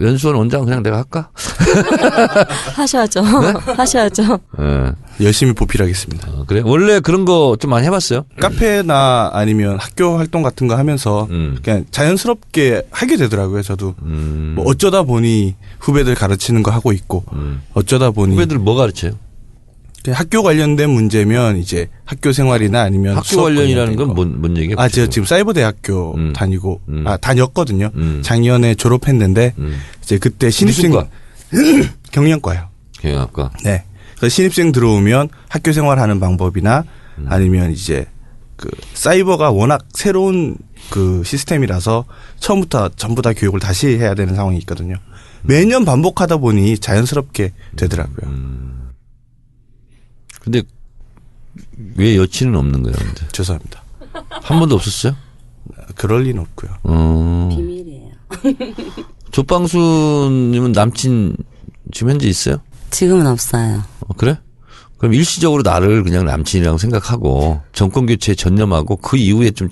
[0.00, 1.28] 연수원 원장 그냥 내가 할까?
[2.74, 3.22] 하셔야죠.
[3.22, 3.52] 네?
[3.76, 4.38] 하셔야죠.
[4.60, 4.92] 예.
[5.24, 6.28] 열심히 보필하겠습니다.
[6.32, 6.62] 어, 그래.
[6.64, 8.24] 원래 그런 거 좀 많이 해봤어요.
[8.40, 11.58] 카페나 아니면 학교 활동 같은 거 하면서 음.
[11.62, 13.62] 그냥 자연스럽게 하게 되더라고요.
[13.62, 14.52] 저도 음.
[14.56, 17.60] 뭐 어쩌다 보니 후배들 가르치는 거 하고 있고 음.
[17.74, 19.12] 어쩌다 보니 후배들 뭐 가르쳐요?
[20.02, 24.14] 그냥 학교 관련된 문제면 이제 학교 생활이나 아니면 학교 관련이라는 건 거.
[24.14, 24.76] 뭔, 뭔 얘기예요?
[24.78, 25.08] 아, 제가?
[25.08, 26.32] 지금 사이버 대학교 음.
[26.32, 27.06] 다니고 음.
[27.06, 27.90] 아 다녔거든요.
[27.94, 28.20] 음.
[28.22, 29.78] 작년에 졸업했는데 음.
[30.02, 31.06] 이제 그때 신입생 과?
[32.12, 32.68] 경영과요.
[33.00, 33.50] 경영학과.
[33.64, 33.84] 네.
[34.16, 36.84] 그래서 신입생 들어오면 학교 생활하는 방법이나
[37.18, 37.26] 음.
[37.28, 38.06] 아니면 이제
[38.56, 40.56] 그 사이버가 워낙 새로운
[40.90, 42.04] 그 시스템이라서
[42.38, 44.96] 처음부터 전부 다 교육을 다시 해야 되는 상황이 있거든요.
[45.42, 48.69] 매년 반복하다 보니 자연스럽게 되더라고요.
[50.40, 50.62] 근데
[51.96, 52.96] 왜 여친은 없는 거예요?
[52.96, 53.82] 근데 죄송합니다.
[54.30, 55.14] 한 번도 없었어요?
[55.94, 56.70] 그럴 리는 없고요.
[56.84, 57.48] 어.
[57.52, 58.10] 비밀이에요.
[59.30, 61.36] 조빵수님은 남친
[61.92, 62.56] 지금 현재 있어요?
[62.90, 63.82] 지금은 없어요.
[64.00, 64.38] 어, 그래?
[64.98, 69.68] 그럼 일시적으로 나를 그냥 남친이라고 생각하고 정권 교체에 전념하고 그 이후에 좀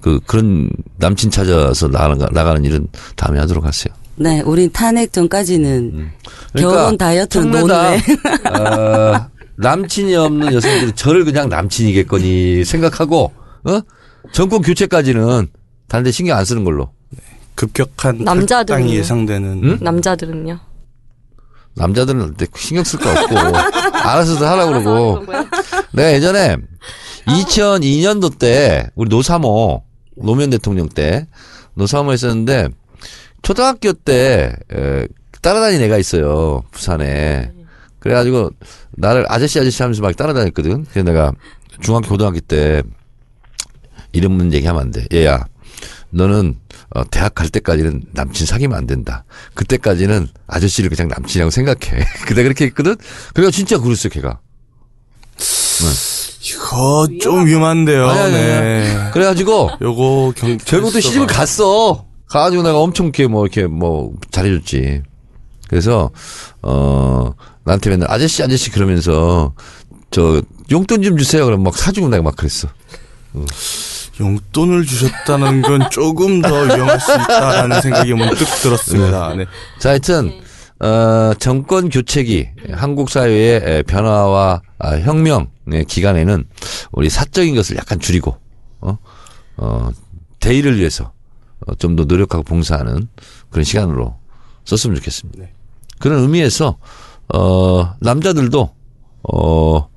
[0.00, 3.94] 그 그런 남친 찾아서 나가는 나가는 일은 다음에 하도록 하세요.
[4.16, 6.10] 네, 우린 탄핵 전까지는
[6.56, 8.00] 결혼 다이어트는 청래당,
[8.48, 9.14] 논외.
[9.14, 9.30] 어,
[9.60, 13.32] 남친이 없는 여성들이 저를 그냥 남친이겠거니 생각하고
[13.64, 13.80] 어?
[14.32, 15.48] 정권 교체까지는
[15.88, 16.90] 다른 데 신경 안 쓰는 걸로.
[17.56, 18.64] 급격한 남자들은요?
[18.78, 19.78] 탈당이 예상되는 응?
[19.82, 20.58] 남자들은요?
[21.74, 25.24] 남자들은 신경 쓸 거 없고 알아서도 하라고 그러고
[25.92, 26.56] 내가 예전에
[27.26, 29.82] 2002년도 때 우리 노사모
[30.16, 31.26] 노무현 대통령 때
[31.74, 32.68] 노사모 했었는데
[33.42, 35.06] 초등학교 때 에,
[35.42, 37.52] 따라다닌 애가 있어요 부산에
[38.00, 38.50] 그래가지고
[38.92, 41.32] 나를 아저씨 아저씨 하면서 막 따라다녔거든 그래서 내가
[41.82, 42.82] 중학교 고등학교 때
[44.12, 45.44] 이름 얘기하면 안 돼 얘야
[46.10, 46.56] 너는
[46.92, 49.24] 어, 대학 갈 때까지는 남친 사귀면 안 된다.
[49.54, 52.04] 그때까지는 아저씨를 그냥 남친이라고 생각해.
[52.26, 52.96] 그때 그렇게 했거든.
[53.32, 54.40] 그래가 진짜 그랬어 걔가.
[56.42, 58.08] 이거 좀 위험한데요.
[58.08, 59.10] 아니, 아니, 네.
[59.12, 62.06] 그래가지고 요거 경 결국도 시집을 갔어.
[62.28, 65.02] 가가지고 내가 엄청 이렇게 뭐 이렇게 뭐 잘해줬지.
[65.68, 66.10] 그래서
[66.62, 67.32] 어
[67.64, 69.54] 나한테 맨날 아저씨 아저씨 그러면서
[70.10, 71.44] 저 용돈 좀 주세요.
[71.44, 72.68] 그럼 막 사주고 내가 막 그랬어.
[74.18, 79.34] 용돈을 주셨다는 건 조금 더 위험할 수 있다라는 생각이 문득 들었습니다.
[79.34, 79.46] 네.
[79.78, 80.40] 자, 하여튼
[80.80, 86.44] 어, 정권 교체기 한국 사회의 에, 변화와 아, 혁명의 기간에는
[86.92, 88.38] 우리 사적인 것을 약간 줄이고
[88.80, 88.98] 어,
[89.58, 89.90] 어
[90.40, 91.12] 대의를 위해서
[91.66, 93.08] 어, 좀더 노력하고 봉사하는
[93.50, 94.18] 그런 시간으로
[94.64, 95.42] 썼으면 좋겠습니다.
[95.42, 95.52] 네.
[95.98, 96.78] 그런 의미에서
[97.34, 98.74] 어, 남자들도,
[99.32, 99.90] 어,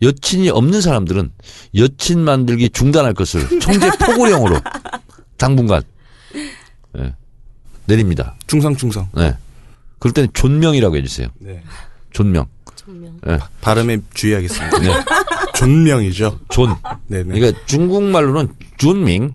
[0.00, 1.32] 여친이 없는 사람들은
[1.74, 4.60] 여친 만들기 중단할 것을 총재 포고령으로
[5.36, 5.82] 당분간,
[6.98, 7.14] 예,
[7.86, 8.36] 내립니다.
[8.46, 9.08] 충성 충성.
[9.14, 9.34] 네.
[9.98, 11.28] 그럴 때는 존명이라고 해주세요.
[11.40, 11.62] 네.
[12.10, 12.46] 존명.
[13.26, 14.78] 예, 발음에 주의하겠습니다.
[14.78, 14.88] 네.
[15.54, 16.38] 존명이죠.
[16.48, 16.74] 존.
[17.08, 17.38] 네네.
[17.38, 19.34] 그러니까 중국말로는 준밍,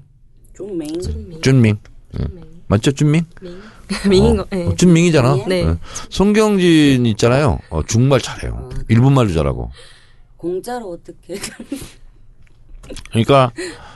[0.56, 1.42] 종맹.
[1.42, 1.78] 준밍.
[2.20, 2.26] 예.
[2.68, 3.26] 맞죠, 준밍?
[4.10, 4.56] 민인 어, 거.
[4.56, 4.66] 네.
[4.66, 5.36] 어, 준밍이잖아.
[5.48, 5.64] 네.
[5.64, 5.76] 예.
[6.10, 7.60] 송경진 있잖아요.
[7.70, 8.70] 어, 중국말 잘해요.
[8.90, 9.70] 일본말도 잘하고.
[10.38, 11.40] 공짜로 어떻게?
[13.12, 13.52] 그러니까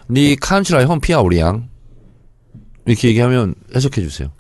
[0.10, 1.68] 니 칸치라이 홈피아 오리양
[2.86, 4.32] 이렇게 얘기하면 해석해 주세요.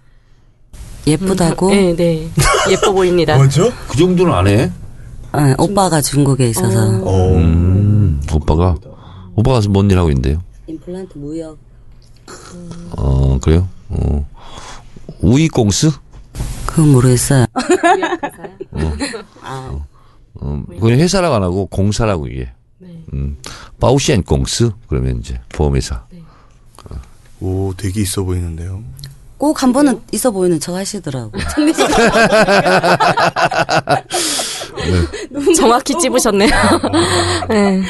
[1.05, 1.69] 예쁘다고?
[1.69, 2.29] 네, 네.
[2.71, 3.35] 예뻐 보입니다.
[3.37, 3.71] 뭐죠?
[3.89, 4.71] 그 정도는 안 해?
[5.35, 6.89] 네, 오빠가 중국에 있어서
[7.35, 8.75] 음, 오빠가
[9.35, 10.41] 오빠 가서 뭔일 하고 있는데요?
[10.67, 11.57] 임플란트 무역
[12.97, 13.67] 어 그래요?
[13.89, 14.27] 어
[15.21, 15.91] 우이공스?
[16.65, 17.45] 그건 모르겠어요.
[20.39, 22.51] 어, 그냥 회사라고 안 하고 공사라고 이게.
[23.13, 23.37] 음,
[23.79, 26.05] 바우시엔 공스 그러면 이제 보험회사.
[27.39, 28.83] 오, 되게 있어 보이는데요.
[29.37, 31.31] 꼭 한 번은 있어 보이는 척 하시더라고.
[35.55, 36.49] 정확히 찝으셨네요.
[37.49, 37.83] 네.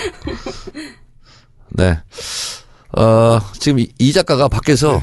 [1.69, 1.99] 네.
[2.97, 5.01] 어 지금 이- 이 작가가 밖에서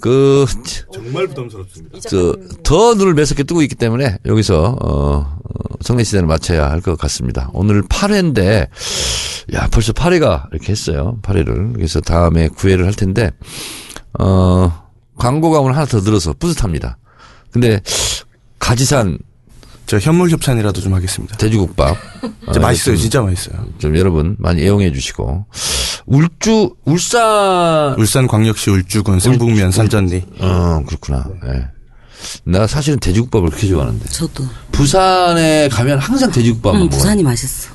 [0.00, 0.46] 그
[0.92, 1.98] 정말 부담스럽습니다.
[2.00, 5.36] 저, 더 눈을 매섭게 뜨고 있기 때문에 여기서 어, 어,
[5.80, 7.50] 성례 시대를 마쳐야 할 것 같습니다.
[7.52, 8.68] 오늘 8회인데
[9.54, 11.18] 야 벌써 8회가 이렇게 했어요.
[11.22, 13.30] 8회를 그래서 다음에 9회를 할 텐데
[14.18, 16.98] 어 광고가 오늘 하나 더 늘어서 뿌듯합니다.
[17.50, 17.80] 근데
[18.58, 19.18] 가지산
[19.90, 21.36] 저 현물 협찬이라도 좀 하겠습니다.
[21.36, 21.96] 돼지국밥
[22.44, 22.94] 진짜 어, 맛있어요.
[22.94, 23.66] 좀- 진짜 맛있어요.
[23.78, 25.46] 좀 여러분 많이 애용해 주시고
[26.06, 30.22] 울주 울산 울산 광역시 울주군 성북면 산전리.
[30.38, 31.28] 어 그렇구나.
[31.48, 31.64] 예.
[32.44, 34.44] 나 사실은 돼지국밥을 그렇게 좋아하는데 저도.
[34.70, 36.88] 부산에 가면 항상 돼지국밥을 응.
[36.88, 37.70] 부산이 맛있어.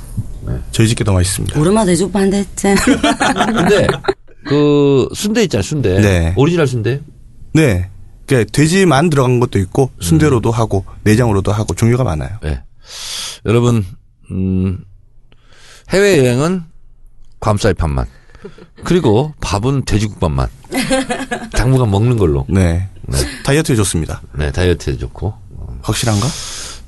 [0.72, 1.60] 저희 집게 더 맛있습니다.
[1.60, 2.68] 오랜만에 대주파 한대 했지.
[3.46, 3.88] 근데
[4.48, 6.00] 그 순대 있잖아요, 순대.
[6.00, 6.34] 네.
[6.38, 7.02] 오리지널 순대.
[7.54, 7.90] 네.
[8.26, 12.38] 그러니까 돼지만 들어간 것도 있고 순대로도 하고 내장으로도 하고 종류가 많아요.
[12.42, 12.62] 네.
[13.46, 13.86] 여러분
[14.32, 14.84] 음
[15.90, 16.64] 해외 여행은
[17.40, 18.06] 괌쌀밥만.
[18.84, 20.48] 그리고 밥은 돼지국밥만.
[21.54, 22.46] 당분간 먹는 걸로.
[22.50, 22.90] 네.
[23.44, 24.22] 다이어트에 좋습니다.
[24.34, 25.34] 네, 다이어트에 좋고.
[25.82, 26.26] 확실한가?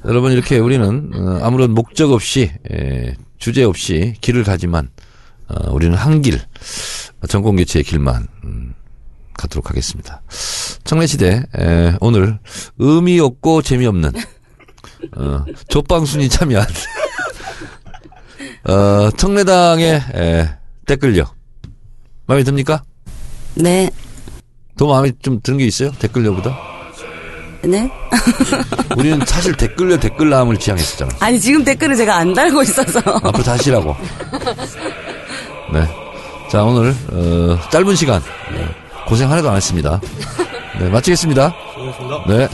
[0.06, 4.90] 여러분 이렇게 우리는 어, 아무런 목적 없이 에, 주제 없이 길을 가지만
[5.48, 6.40] 어, 우리는 한 길
[7.28, 8.28] 전공교체의 길만
[9.38, 10.22] 음, 가도록 하겠습니다.
[10.84, 12.40] 청래시대 에, 오늘
[12.80, 14.12] 의미 없고 재미없는
[15.16, 16.68] 어, 조빵순이 참여한
[18.68, 20.50] 어, 청래당의 에,
[20.86, 21.36] 댓글력
[22.26, 22.84] 마음에 듭니까?
[23.56, 23.90] 네.
[24.78, 25.92] 더 마음에 좀 드는 게 있어요?
[25.94, 26.58] 댓글력보다?
[27.64, 27.90] 네?
[28.96, 31.16] 우리는 사실 댓글력 댓글남을 지향했었잖아.
[31.20, 33.00] 아니, 지금 댓글을 제가 안 달고 있어서.
[33.00, 33.96] 앞으로 다시 라고.
[35.74, 35.88] 네.
[36.52, 38.22] 자, 오늘, 어, 짧은 시간,
[38.54, 38.68] 네,
[39.08, 40.00] 고생 하나도 안 했습니다.
[40.80, 41.56] 네, 마치겠습니다.
[42.28, 42.48] 네.